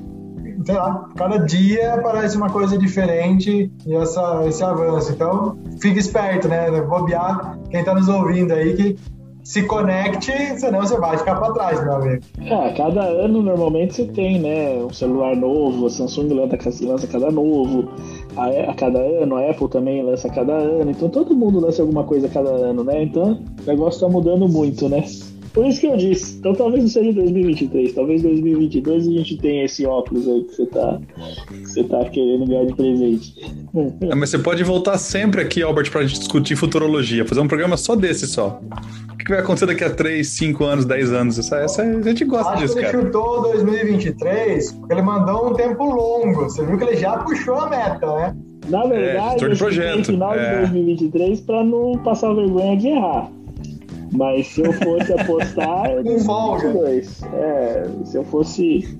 sei 0.67 0.75
lá, 0.75 1.09
cada 1.15 1.37
dia 1.37 1.93
aparece 1.93 2.35
uma 2.35 2.49
coisa 2.49 2.77
diferente 2.77 3.71
e 3.85 3.95
essa, 3.95 4.45
esse 4.45 4.61
avanço. 4.61 5.13
Então, 5.13 5.57
fique 5.81 5.97
esperto, 5.97 6.49
né? 6.49 6.69
Bobear 6.81 7.57
quem 7.69 7.81
tá 7.85 7.95
nos 7.95 8.09
ouvindo 8.09 8.51
aí 8.51 8.75
que 8.75 8.97
se 9.45 9.63
conecte, 9.63 10.29
senão 10.59 10.81
você 10.81 10.97
vai 10.97 11.17
ficar 11.17 11.35
pra 11.35 11.53
trás, 11.53 11.81
meu 11.81 11.93
amigo. 11.93 12.21
É, 12.41 12.73
cada 12.73 13.01
ano 13.01 13.41
normalmente 13.41 13.95
você 13.95 14.05
tem, 14.07 14.41
né? 14.41 14.83
Um 14.83 14.91
celular 14.91 15.37
novo, 15.37 15.85
a 15.85 15.89
Samsung 15.89 16.33
lança, 16.33 16.85
lança 16.85 17.07
cada 17.07 17.31
novo, 17.31 17.87
a, 18.35 18.47
a 18.69 18.73
cada 18.73 18.99
ano, 18.99 19.37
a 19.37 19.49
Apple 19.49 19.69
também 19.69 20.03
lança 20.03 20.27
cada 20.27 20.51
ano, 20.51 20.91
então 20.91 21.07
todo 21.07 21.33
mundo 21.33 21.61
lança 21.61 21.81
alguma 21.81 22.03
coisa 22.03 22.27
cada 22.27 22.49
ano, 22.49 22.83
né? 22.83 23.03
Então 23.03 23.39
o 23.63 23.65
negócio 23.65 24.01
tá 24.01 24.09
mudando 24.09 24.49
muito, 24.49 24.89
né? 24.89 25.05
Por 25.57 25.65
isso 25.65 25.81
que 25.81 25.87
eu 25.87 25.97
disse, 25.97 26.37
então 26.37 26.53
talvez 26.53 26.83
não 26.83 26.87
seja 26.87 27.11
2023, 27.13 27.91
talvez 27.91 28.21
2022 28.21 29.07
a 29.07 29.11
gente 29.11 29.37
tenha 29.37 29.65
esse 29.65 29.87
óculos 29.87 30.27
aí 30.27 30.43
que 30.43 30.53
você 30.53 30.67
tá, 30.67 30.99
que 31.47 31.67
você 31.67 31.83
tá 31.83 32.05
querendo 32.05 32.45
ganhar 32.45 32.65
de 32.65 32.75
presente. 32.75 33.33
Ah, 34.11 34.15
mas 34.15 34.29
você 34.29 34.37
pode 34.37 34.63
voltar 34.63 34.99
sempre 34.99 35.41
aqui, 35.41 35.63
Albert, 35.63 35.89
pra 35.89 36.03
gente 36.05 36.19
discutir 36.19 36.55
futurologia, 36.55 37.25
fazer 37.25 37.41
um 37.41 37.47
programa 37.47 37.75
só 37.75 37.95
desse 37.95 38.27
só. 38.27 38.61
O 39.11 39.17
que 39.17 39.29
vai 39.29 39.39
acontecer 39.39 39.65
daqui 39.65 39.83
a 39.83 39.89
3, 39.89 40.27
5 40.27 40.63
anos, 40.63 40.85
10 40.85 41.11
anos? 41.11 41.39
Essa, 41.39 41.57
essa, 41.57 41.81
a 41.81 42.01
gente 42.03 42.23
gosta 42.23 42.51
Acho 42.51 42.61
disso, 42.61 42.73
que 42.75 42.79
ele 42.81 42.91
cara. 42.91 43.03
chutou 43.05 43.41
2023 43.41 44.73
porque 44.73 44.93
ele 44.93 45.01
mandou 45.01 45.49
um 45.49 45.53
tempo 45.55 45.85
longo. 45.85 46.43
Você 46.43 46.63
viu 46.63 46.77
que 46.77 46.83
ele 46.83 46.97
já 46.97 47.17
puxou 47.17 47.55
a 47.55 47.67
meta, 47.67 48.05
né? 48.05 48.35
Na 48.69 48.85
verdade, 48.85 49.31
gestor 49.31 49.49
de 49.49 49.55
eu 49.55 49.57
projeto, 49.57 50.05
final 50.05 50.35
é. 50.35 50.51
de 50.51 50.71
2023 50.71 51.41
para 51.41 51.63
não 51.63 51.97
passar 52.03 52.31
vergonha 52.35 52.77
de 52.77 52.89
errar. 52.89 53.31
Mas 54.13 54.47
se 54.47 54.61
eu 54.61 54.73
fosse 54.73 55.13
apostar, 55.13 55.91
eu 55.91 56.19
folga. 56.23 56.71
2022. 56.71 57.23
É, 57.33 57.87
se 58.05 58.17
eu 58.17 58.23
fosse. 58.23 58.97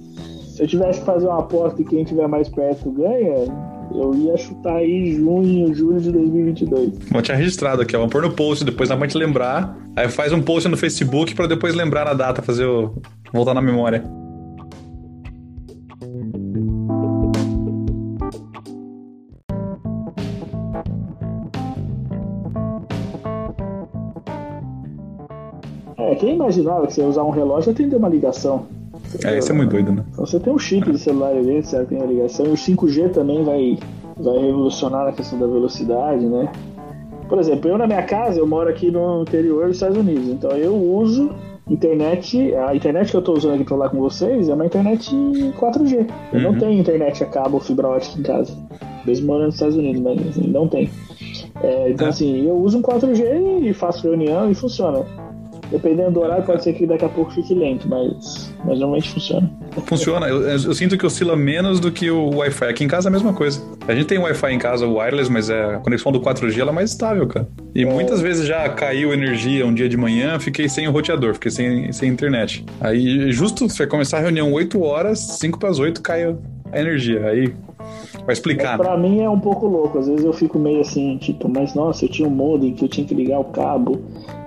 Se 0.56 0.64
eu 0.64 0.68
tivesse 0.68 1.00
que 1.00 1.06
fazer 1.06 1.28
uma 1.28 1.40
aposta 1.40 1.82
e 1.82 1.86
quem 1.86 2.02
estiver 2.02 2.28
mais 2.28 2.50
perto 2.50 2.90
ganha, 2.92 3.46
eu 3.94 4.14
ia 4.16 4.36
chutar 4.38 4.78
aí 4.78 5.14
junho, 5.16 5.74
julho 5.74 6.02
de 6.02 6.12
2022. 6.12 6.98
Vou 7.12 7.22
tinha 7.22 7.38
registrado 7.38 7.82
aqui, 7.84 7.96
ó. 7.96 8.00
Vamos 8.00 8.12
pôr 8.12 8.24
no 8.24 8.32
post, 8.32 8.66
depois 8.66 8.90
dá 8.90 8.98
pra 8.98 9.08
gente 9.08 9.18
lembrar. 9.18 9.78
Aí 9.96 10.10
faz 10.10 10.34
um 10.34 10.42
post 10.42 10.68
no 10.68 10.76
Facebook 10.76 11.36
pra 11.36 11.46
depois 11.46 11.76
lembrar 11.76 12.06
na 12.06 12.14
data, 12.14 12.42
fazer 12.42 12.66
o. 12.66 12.96
voltar 13.32 13.54
na 13.54 13.62
memória. 13.62 14.04
Quem 26.18 26.36
imaginava 26.36 26.88
que 26.88 26.94
você 26.94 27.02
ia 27.02 27.08
usar 27.08 27.24
um 27.24 27.30
relógio 27.30 27.72
atender 27.72 27.96
uma 27.96 28.10
ligação? 28.10 28.66
É, 29.24 29.38
isso 29.38 29.52
é 29.52 29.56
muito 29.56 29.70
doido, 29.72 29.92
né? 29.92 30.04
Então 30.12 30.26
você 30.26 30.40
tem 30.40 30.52
um 30.52 30.60
chip 30.60 30.92
de 30.92 30.98
celular 31.00 31.30
ali 31.30 31.62
você 31.64 31.84
tem 31.86 32.02
a 32.02 32.06
ligação. 32.06 32.46
E 32.48 32.50
o 32.50 32.54
5G 32.56 33.10
também 33.12 33.44
vai, 33.44 33.78
vai 34.18 34.38
revolucionar 34.38 35.06
na 35.06 35.12
questão 35.14 35.40
da 35.40 35.48
velocidade, 35.48 36.26
né? 36.26 36.50
Por 37.30 37.40
exemplo, 37.40 37.70
eu 37.70 37.78
na 37.78 37.88
minha 37.88 38.04
casa, 38.04 38.40
eu 38.40 38.48
moro 38.48 38.70
aqui 38.70 38.90
no 38.92 39.22
interior 39.22 39.68
dos 39.68 39.76
Estados 39.78 39.98
Unidos. 39.98 40.28
Então 40.28 40.52
eu 40.52 40.74
uso 40.76 41.30
internet, 41.70 42.54
a 42.56 42.76
internet 42.76 43.12
que 43.12 43.16
eu 43.18 43.20
estou 43.20 43.36
usando 43.36 43.56
aqui 43.56 43.64
para 43.66 43.76
falar 43.78 43.90
com 43.90 44.00
vocês 44.00 44.48
é 44.50 44.54
uma 44.54 44.66
internet 44.66 45.14
4G. 45.60 46.08
Eu 46.34 46.40
não 46.42 46.52
Uhum. 46.52 46.58
tenho 46.58 46.80
internet 46.80 47.24
a 47.24 47.28
cabo 47.28 47.60
fibra 47.60 47.88
ótica 47.88 48.20
em 48.20 48.24
casa. 48.24 48.54
Mesmo 49.06 49.28
morando 49.28 49.48
nos 49.48 49.56
Estados 49.56 49.76
Unidos, 49.76 50.02
mas 50.02 50.28
assim, 50.28 50.48
não 50.48 50.68
tem. 50.68 50.90
É, 51.62 51.90
então 51.92 52.08
É. 52.08 52.10
assim, 52.10 52.46
eu 52.48 52.56
uso 52.56 52.78
um 52.78 52.82
4G 52.82 53.24
e 53.62 53.74
faço 53.74 54.04
reunião 54.04 54.50
e 54.50 54.54
funciona. 54.56 55.06
Dependendo 55.72 56.12
do 56.12 56.20
horário, 56.22 56.44
pode 56.46 56.64
ser 56.64 56.74
que 56.74 56.86
daqui 56.86 57.04
a 57.06 57.10
pouco 57.10 57.32
fique 57.32 57.54
lento, 57.54 57.88
mas, 57.90 58.54
mas 58.64 58.80
normalmente 58.80 59.10
funciona. 59.12 59.52
Funciona. 59.86 60.28
Eu, 60.28 60.42
eu- 60.48 60.74
sinto 60.74 60.98
que 60.98 61.06
oscila 61.06 61.36
menos 61.36 61.80
do 61.80 61.92
que 61.92 62.10
o 62.10 62.36
Wi-Fi. 62.38 62.66
Aqui 62.66 62.84
em 62.84 62.88
casa 62.88 63.08
é 63.08 63.10
a 63.10 63.12
mesma 63.12 63.34
coisa. 63.34 63.62
A 63.88 63.94
gente 63.94 64.06
tem 64.06 64.18
Wi-Fi 64.18 64.52
em 64.54 64.60
casa, 64.60 64.88
wireless, 64.88 65.32
mas 65.32 65.50
é, 65.50 65.76
a 65.76 65.80
conexão 65.80 66.12
do 66.12 66.20
4G 66.22 66.60
ela 66.60 66.72
é 66.72 66.74
mais 66.74 66.92
estável, 66.92 67.28
cara. 67.28 67.48
E 67.76 67.86
muitas 67.86 68.22
vezes 68.22 68.48
já 68.48 68.68
caiu 68.70 69.14
energia 69.14 69.66
um 69.66 69.74
dia 69.74 69.90
de 69.90 69.98
manhã, 69.98 70.40
fiquei 70.40 70.68
sem 70.70 70.88
o 70.88 70.92
roteador, 70.92 71.34
fiquei 71.34 71.52
sem, 71.52 71.92
sem 71.92 72.10
internet. 72.10 72.66
Aí, 72.80 73.32
justo 73.32 73.68
você 73.70 73.80
vai 73.80 73.88
começar 73.88 74.18
a 74.18 74.22
reunião 74.22 74.52
8 74.54 74.82
horas, 74.82 75.20
5 75.40 75.60
para 75.60 75.70
as 75.70 75.80
8 75.80 76.02
caiu 76.02 76.40
a 76.72 76.80
energia. 76.80 77.26
Aí 77.28 77.54
vai 78.28 78.34
explicar, 78.34 78.78
né? 78.78 78.84
Pra 78.84 78.98
mim 78.98 79.22
é 79.22 79.30
um 79.30 79.40
pouco 79.40 79.66
louco, 79.66 79.98
às 79.98 80.08
vezes 80.08 80.26
eu 80.26 80.34
fico 80.34 80.60
meio 80.60 80.82
assim, 80.82 81.18
tipo, 81.18 81.48
mas 81.48 81.74
nossa, 81.74 82.04
eu 82.04 82.10
tinha 82.10 82.28
um 82.28 82.32
modem 82.32 82.74
que 82.74 82.84
eu 82.84 82.90
tinha 82.90 83.08
que 83.08 83.16
ligar 83.16 83.40
o 83.40 83.46
cabo. 83.46 84.02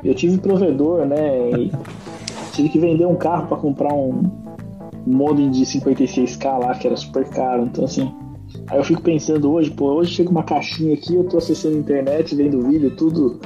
Eu 0.05 0.15
tive 0.15 0.37
provedor, 0.37 1.07
né? 1.07 1.17
Tive 2.53 2.69
que 2.69 2.79
vender 2.81 3.07
um 3.07 3.15
carro 3.15 3.47
pra 3.47 3.57
comprar 3.57 3.95
um 3.95 4.23
modem 5.07 5.51
de 5.51 5.65
56k 5.65 6.59
lá, 6.59 6.75
que 6.75 6.87
era 6.87 6.97
super 6.97 7.25
caro. 7.29 7.63
Então 7.63 7.85
assim, 7.85 8.13
aí 8.69 8.77
eu 8.77 8.85
fico 8.85 9.01
pensando 9.01 9.51
hoje, 9.51 9.71
pô, 9.71 9.93
hoje 9.93 10.15
chega 10.15 10.31
uma 10.31 10.43
caixinha 10.43 10.93
aqui, 10.93 11.15
eu 11.15 11.25
tô 11.25 11.39
acessando 11.39 11.77
a 11.77 11.79
internet, 11.79 12.35
vendo 12.35 12.61
vídeo, 12.61 12.91
tudo 12.97 13.41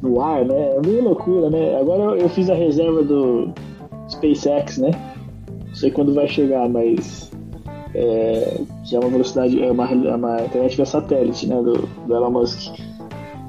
no 0.00 0.20
ar, 0.20 0.46
né? 0.46 0.76
É 0.76 0.80
meio 0.86 1.02
loucura, 1.02 1.50
né? 1.50 1.78
Agora 1.78 2.04
eu, 2.04 2.16
eu 2.16 2.28
fiz 2.28 2.48
a 2.48 2.54
reserva 2.54 3.02
do 3.02 3.52
SpaceX, 4.08 4.78
né? 4.78 4.92
Não 5.66 5.74
sei 5.74 5.90
quando 5.90 6.14
vai 6.14 6.28
chegar, 6.28 6.68
mas 6.68 7.33
é, 7.94 8.60
que 8.84 8.96
é 8.96 8.98
uma 8.98 9.08
velocidade, 9.08 9.62
é 9.62 9.70
uma, 9.70 9.88
é 9.90 10.14
uma 10.14 10.42
internet 10.42 10.76
via 10.76 10.86
satélite, 10.86 11.46
né, 11.46 11.56
do, 11.56 11.88
do 12.06 12.14
Elon 12.14 12.30
Musk. 12.30 12.72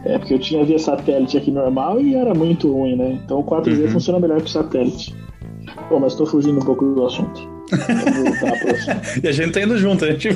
É, 0.06 0.20
porque 0.20 0.36
eu 0.36 0.40
tinha 0.40 0.64
via 0.64 0.78
satélite 0.78 1.36
aqui 1.38 1.50
normal 1.50 2.00
e 2.00 2.14
era 2.16 2.34
muito 2.34 2.72
ruim, 2.72 2.96
né? 2.96 3.20
Então 3.26 3.40
o 3.40 3.44
4G 3.44 3.86
Uhum. 3.86 3.88
funciona 3.90 4.20
melhor 4.20 4.40
que 4.40 4.46
o 4.46 4.50
satélite. 4.50 5.16
Pô, 5.90 6.00
mas 6.00 6.14
tô 6.14 6.26
fugindo 6.28 6.60
um 6.60 6.64
pouco 6.66 6.86
do 6.86 7.06
assunto. 7.06 7.42
E 9.24 9.28
a 9.28 9.32
gente 9.32 9.52
tá 9.54 9.62
indo 9.62 9.76
junto, 9.78 10.06
a 10.06 10.12
gente. 10.12 10.30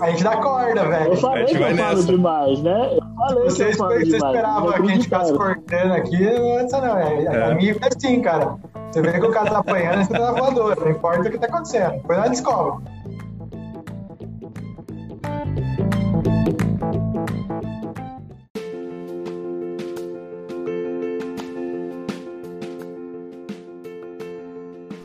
A 0.00 0.10
gente 0.10 0.22
dá 0.22 0.36
corda, 0.36 0.84
velho. 0.86 1.12
Eu 1.12 1.16
falei 1.16 1.44
que 1.44 1.56
eu 1.56 1.76
falo 1.76 2.04
demais, 2.04 2.62
né? 2.62 2.90
Eu 2.92 3.14
falei 3.16 3.44
você, 3.44 3.64
que 3.64 3.70
eu 3.72 3.76
falo 3.76 3.90
você 3.90 4.04
demais. 4.04 4.20
Você 4.20 4.26
esperava 4.26 4.72
que 4.72 4.82
a 4.82 4.86
gente 4.86 5.02
ficasse 5.04 5.32
cortando 5.32 5.92
aqui, 5.92 6.24
não 6.24 6.58
essa 6.60 6.80
não, 6.80 6.98
é. 6.98 7.24
é. 7.24 7.44
A 7.44 7.54
minha 7.54 7.76
assim, 7.82 8.20
cara. 8.20 8.56
Você 8.90 9.02
vê 9.02 9.12
que 9.12 9.26
o 9.26 9.30
cara 9.30 9.50
tá 9.50 9.58
apanhando, 9.58 10.04
você 10.04 10.12
tá 10.12 10.32
voador. 10.32 10.78
Não 10.80 10.90
importa 10.90 11.28
o 11.28 11.30
que 11.30 11.38
tá 11.38 11.46
acontecendo. 11.46 11.92
Depois 11.94 12.18
ela 12.18 12.28
descobre. 12.28 12.84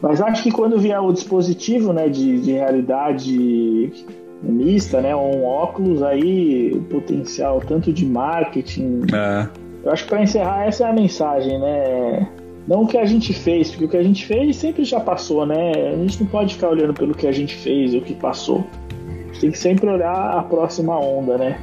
Mas 0.01 0.21
acho 0.21 0.43
que 0.43 0.51
quando 0.51 0.77
vier 0.77 0.99
o 0.99 1.13
dispositivo 1.13 1.93
né, 1.93 2.09
de, 2.09 2.41
de 2.41 2.51
realidade 2.51 4.22
mista, 4.43 5.01
né, 5.01 5.15
um 5.15 5.45
óculos, 5.45 6.03
aí 6.03 6.71
o 6.73 6.81
potencial 6.83 7.61
tanto 7.61 7.93
de 7.93 8.05
marketing. 8.05 9.01
É. 9.13 9.47
Eu 9.83 9.91
acho 9.91 10.03
que 10.03 10.09
para 10.09 10.21
encerrar, 10.21 10.65
essa 10.65 10.85
é 10.85 10.89
a 10.89 10.93
mensagem, 10.93 11.59
né? 11.59 12.29
Não 12.67 12.83
o 12.83 12.87
que 12.87 12.97
a 12.97 13.05
gente 13.05 13.33
fez, 13.33 13.69
porque 13.71 13.85
o 13.85 13.89
que 13.89 13.97
a 13.97 14.03
gente 14.03 14.25
fez 14.25 14.55
sempre 14.55 14.85
já 14.85 14.99
passou, 14.99 15.45
né? 15.45 15.71
A 15.93 15.97
gente 15.97 16.21
não 16.21 16.27
pode 16.27 16.55
ficar 16.55 16.69
olhando 16.69 16.93
pelo 16.93 17.13
que 17.13 17.27
a 17.27 17.31
gente 17.31 17.55
fez, 17.55 17.93
o 17.93 17.99
que 17.99 18.13
passou. 18.13 18.63
A 19.01 19.25
gente 19.27 19.41
tem 19.41 19.51
que 19.51 19.57
sempre 19.57 19.89
olhar 19.89 20.37
a 20.37 20.41
próxima 20.43 20.97
onda, 20.97 21.37
né? 21.37 21.59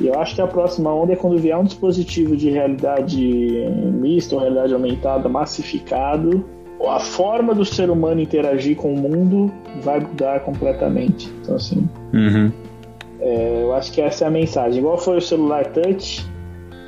E 0.00 0.06
eu 0.06 0.18
acho 0.18 0.34
que 0.34 0.40
a 0.40 0.46
próxima 0.46 0.92
onda 0.94 1.12
é 1.12 1.16
quando 1.16 1.38
vier 1.38 1.56
um 1.56 1.64
dispositivo 1.64 2.36
de 2.36 2.50
realidade 2.50 3.18
mista 3.92 4.34
ou 4.34 4.40
realidade 4.40 4.72
aumentada 4.72 5.28
massificado, 5.28 6.44
a 6.84 7.00
forma 7.00 7.54
do 7.54 7.64
ser 7.64 7.90
humano 7.90 8.20
interagir 8.20 8.76
com 8.76 8.92
o 8.92 8.96
mundo 8.96 9.52
vai 9.82 10.00
mudar 10.00 10.40
completamente. 10.40 11.32
Então, 11.42 11.56
assim, 11.56 11.88
uhum. 12.12 12.52
é, 13.20 13.62
eu 13.62 13.74
acho 13.74 13.92
que 13.92 14.00
essa 14.00 14.24
é 14.24 14.28
a 14.28 14.30
mensagem. 14.30 14.78
Igual 14.78 14.98
foi 14.98 15.16
o 15.16 15.20
celular 15.20 15.66
touch, 15.66 16.24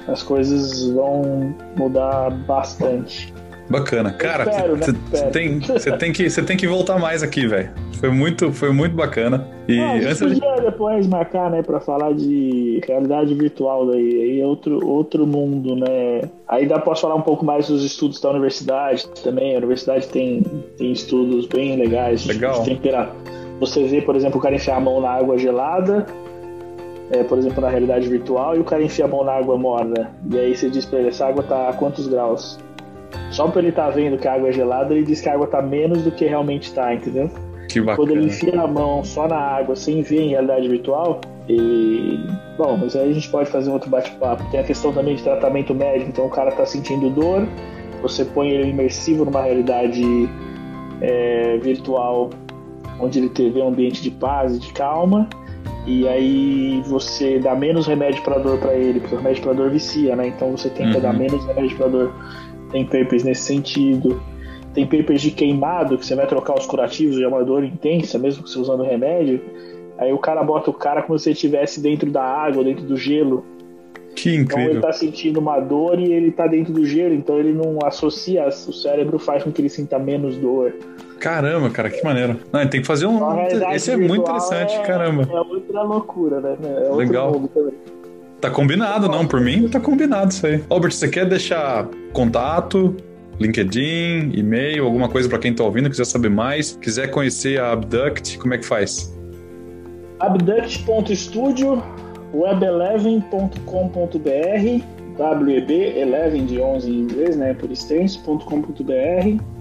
as 0.06 0.22
coisas 0.22 0.88
vão 0.88 1.54
mudar 1.76 2.30
bastante. 2.30 3.32
Bacana. 3.70 4.12
Cara, 4.12 4.44
você 4.44 4.92
né? 4.92 5.30
tem, 5.30 5.60
tem, 5.98 6.12
que, 6.12 6.42
tem 6.42 6.56
que 6.56 6.66
voltar 6.66 6.98
mais 6.98 7.22
aqui, 7.22 7.46
velho. 7.46 7.70
Foi 8.00 8.10
muito, 8.10 8.52
foi 8.52 8.72
muito 8.72 8.96
bacana. 8.96 9.46
E 9.68 9.78
ah, 9.78 9.92
a 9.92 9.94
gente 9.96 10.06
antes 10.06 10.20
podia 10.20 10.54
de... 10.54 10.62
depois 10.62 11.06
marcar, 11.06 11.50
né, 11.50 11.62
pra 11.62 11.78
falar 11.78 12.14
de 12.14 12.80
realidade 12.86 13.34
virtual 13.34 13.86
daí. 13.86 14.22
Aí 14.22 14.40
é 14.40 14.46
outro, 14.46 14.84
outro 14.86 15.26
mundo, 15.26 15.76
né? 15.76 16.22
Aí 16.48 16.66
dá 16.66 16.78
posso 16.78 17.02
falar 17.02 17.14
um 17.14 17.22
pouco 17.22 17.44
mais 17.44 17.68
dos 17.68 17.84
estudos 17.84 18.20
da 18.20 18.30
universidade 18.30 19.06
também. 19.22 19.54
A 19.54 19.58
universidade 19.58 20.08
tem, 20.08 20.42
tem 20.78 20.90
estudos 20.92 21.46
bem 21.46 21.76
legais. 21.76 22.24
Legal. 22.26 22.62
De 22.62 22.70
temperatura. 22.70 23.38
Você 23.60 23.84
vê, 23.84 24.00
por 24.00 24.16
exemplo, 24.16 24.38
o 24.38 24.42
cara 24.42 24.54
enfiar 24.54 24.76
a 24.76 24.80
mão 24.80 25.00
na 25.00 25.10
água 25.10 25.36
gelada 25.36 26.06
é, 27.10 27.22
por 27.24 27.38
exemplo, 27.38 27.60
na 27.60 27.68
realidade 27.68 28.08
virtual, 28.08 28.56
e 28.56 28.60
o 28.60 28.64
cara 28.64 28.82
enfia 28.82 29.06
a 29.06 29.08
mão 29.08 29.24
na 29.24 29.32
água 29.32 29.56
morna. 29.56 30.10
E 30.30 30.38
aí 30.38 30.56
você 30.56 30.68
diz 30.68 30.84
pra 30.84 30.98
ele, 30.98 31.08
essa 31.08 31.26
água 31.26 31.42
tá 31.42 31.68
a 31.68 31.72
quantos 31.72 32.06
graus? 32.06 32.58
Só 33.30 33.48
pra 33.48 33.62
ele 33.62 33.72
tá 33.72 33.88
vendo 33.88 34.18
que 34.18 34.28
a 34.28 34.34
água 34.34 34.48
é 34.48 34.52
gelada, 34.52 34.94
ele 34.94 35.04
diz 35.04 35.20
que 35.20 35.28
a 35.28 35.34
água 35.34 35.46
tá 35.46 35.62
menos 35.62 36.02
do 36.02 36.10
que 36.10 36.26
realmente 36.26 36.72
tá, 36.72 36.92
entendeu? 36.92 37.30
Que 37.68 37.80
bacana. 37.80 37.96
Quando 37.96 38.16
ele 38.16 38.26
enfia 38.26 38.60
a 38.60 38.66
mão 38.66 39.04
só 39.04 39.28
na 39.28 39.36
água, 39.36 39.76
sem 39.76 40.02
ver 40.02 40.22
em 40.22 40.28
realidade 40.30 40.68
virtual, 40.68 41.20
ele. 41.48 42.18
Bom, 42.56 42.76
mas 42.76 42.96
aí 42.96 43.10
a 43.10 43.12
gente 43.12 43.28
pode 43.28 43.50
fazer 43.50 43.70
um 43.70 43.74
outro 43.74 43.90
bate-papo. 43.90 44.42
Tem 44.50 44.60
a 44.60 44.64
questão 44.64 44.92
também 44.92 45.14
de 45.14 45.22
tratamento 45.22 45.74
médico, 45.74 46.10
então 46.10 46.26
o 46.26 46.30
cara 46.30 46.50
tá 46.52 46.66
sentindo 46.66 47.10
dor, 47.10 47.46
você 48.02 48.24
põe 48.24 48.50
ele 48.50 48.70
imersivo 48.70 49.24
numa 49.24 49.42
realidade 49.42 50.02
é, 51.00 51.58
virtual, 51.58 52.30
onde 52.98 53.18
ele 53.18 53.28
teve 53.28 53.60
um 53.60 53.68
ambiente 53.68 54.02
de 54.02 54.10
paz 54.10 54.56
e 54.56 54.58
de 54.58 54.72
calma 54.72 55.28
e 55.88 56.06
aí 56.06 56.82
você 56.86 57.38
dá 57.38 57.54
menos 57.54 57.86
remédio 57.86 58.22
para 58.22 58.38
dor 58.38 58.58
para 58.58 58.74
ele, 58.74 59.00
porque 59.00 59.14
o 59.14 59.18
remédio 59.18 59.42
para 59.42 59.54
dor 59.54 59.70
vicia, 59.70 60.14
né? 60.14 60.28
Então 60.28 60.50
você 60.50 60.68
tenta 60.68 60.96
uhum. 60.96 61.00
dar 61.00 61.14
menos 61.14 61.42
remédio 61.46 61.76
para 61.78 61.88
dor. 61.88 62.14
Tem 62.70 62.84
papers 62.84 63.24
nesse 63.24 63.40
sentido. 63.44 64.20
Tem 64.78 64.86
papers 64.86 65.22
de 65.22 65.32
queimado, 65.32 65.98
que 65.98 66.06
você 66.06 66.14
vai 66.14 66.24
trocar 66.28 66.56
os 66.56 66.64
curativos 66.64 67.16
de 67.16 67.26
uma 67.26 67.42
dor 67.42 67.64
intensa, 67.64 68.16
mesmo 68.16 68.44
que 68.44 68.50
você 68.50 68.60
usando 68.60 68.84
remédio. 68.84 69.40
Aí 69.98 70.12
o 70.12 70.18
cara 70.18 70.40
bota 70.44 70.70
o 70.70 70.72
cara 70.72 71.02
como 71.02 71.18
se 71.18 71.30
ele 71.30 71.34
estivesse 71.34 71.80
dentro 71.80 72.08
da 72.12 72.22
água, 72.22 72.62
dentro 72.62 72.84
do 72.84 72.96
gelo. 72.96 73.44
Que 74.14 74.36
incrível. 74.36 74.66
Então 74.66 74.74
ele 74.74 74.80
tá 74.80 74.92
sentindo 74.92 75.40
uma 75.40 75.58
dor 75.58 75.98
e 75.98 76.12
ele 76.12 76.30
tá 76.30 76.46
dentro 76.46 76.72
do 76.72 76.86
gelo, 76.86 77.12
então 77.12 77.40
ele 77.40 77.52
não 77.52 77.80
associa, 77.84 78.46
o 78.46 78.72
cérebro 78.72 79.18
faz 79.18 79.42
com 79.42 79.50
que 79.50 79.60
ele 79.60 79.68
sinta 79.68 79.98
menos 79.98 80.36
dor. 80.36 80.72
Caramba, 81.18 81.70
cara, 81.70 81.90
que 81.90 82.04
maneiro. 82.04 82.36
Não, 82.52 82.64
tem 82.68 82.80
que 82.80 82.86
fazer 82.86 83.06
um. 83.06 83.18
Esse 83.72 83.90
é 83.90 83.96
muito 83.96 84.20
interessante, 84.20 84.76
é, 84.76 84.82
caramba. 84.82 85.28
É 85.28 85.40
outra 85.40 85.82
loucura, 85.82 86.40
né? 86.40 86.56
É 86.88 86.94
Legal. 86.94 87.50
Tá 88.40 88.48
combinado, 88.48 89.08
não. 89.08 89.26
Por 89.26 89.40
mim, 89.40 89.68
tá 89.68 89.80
combinado 89.80 90.30
isso 90.30 90.46
aí. 90.46 90.62
Albert, 90.70 90.92
você 90.92 91.08
quer 91.08 91.26
deixar 91.26 91.88
contato, 92.12 92.94
LinkedIn, 93.40 94.32
e-mail, 94.34 94.84
alguma 94.84 95.08
coisa 95.08 95.28
para 95.28 95.38
quem 95.38 95.54
tá 95.54 95.64
ouvindo, 95.64 95.88
quiser 95.88 96.04
saber 96.04 96.30
mais, 96.30 96.76
quiser 96.80 97.08
conhecer 97.08 97.60
a 97.60 97.72
Abduct, 97.72 98.38
como 98.38 98.54
é 98.54 98.58
que 98.58 98.66
faz? 98.66 99.16
Abduct.studio, 100.20 101.82
web11.com.br, 102.34 104.84
WEB11 105.18 106.46
de 106.46 106.60
11 106.60 106.90
em 106.90 107.00
inglês, 107.00 107.36
né, 107.36 107.54
por 107.54 107.70
extenso.com.br 107.70 109.58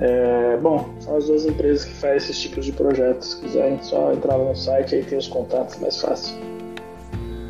é, 0.00 0.58
bom, 0.60 0.92
são 0.98 1.16
as 1.16 1.26
duas 1.26 1.46
empresas 1.46 1.84
que 1.84 1.94
fazem 1.94 2.16
esses 2.16 2.40
tipos 2.40 2.64
de 2.64 2.72
projetos. 2.72 3.32
Se 3.32 3.40
quiserem 3.40 3.80
só 3.82 4.12
entrar 4.12 4.38
no 4.38 4.54
site, 4.54 4.96
aí 4.96 5.04
tem 5.04 5.18
os 5.18 5.28
contatos 5.28 5.78
mais 5.78 6.00
fácil. 6.00 6.36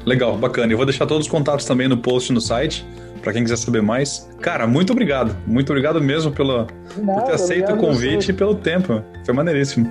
Legal, 0.05 0.37
bacana. 0.37 0.73
Eu 0.73 0.77
vou 0.77 0.85
deixar 0.85 1.07
todos 1.07 1.27
os 1.27 1.31
contatos 1.31 1.65
também 1.65 1.89
no 1.89 1.97
post 1.97 2.33
no 2.33 2.41
site, 2.41 2.87
para 3.25 3.33
quem 3.33 3.43
quiser 3.43 3.57
saber 3.57 3.83
mais. 3.83 4.29
Cara, 4.41 4.67
muito 4.67 4.93
obrigado. 4.93 5.35
Muito 5.47 5.71
obrigado 5.71 6.01
mesmo 6.01 6.31
pela, 6.31 6.67
Nada, 6.99 7.21
por 7.21 7.27
ter 7.27 7.33
aceito 7.33 7.73
o 7.73 7.77
convite 7.79 8.31
e 8.31 8.35
pelo 8.35 8.55
tempo. 8.55 9.03
Foi 9.25 9.35
maneiríssimo. 9.35 9.91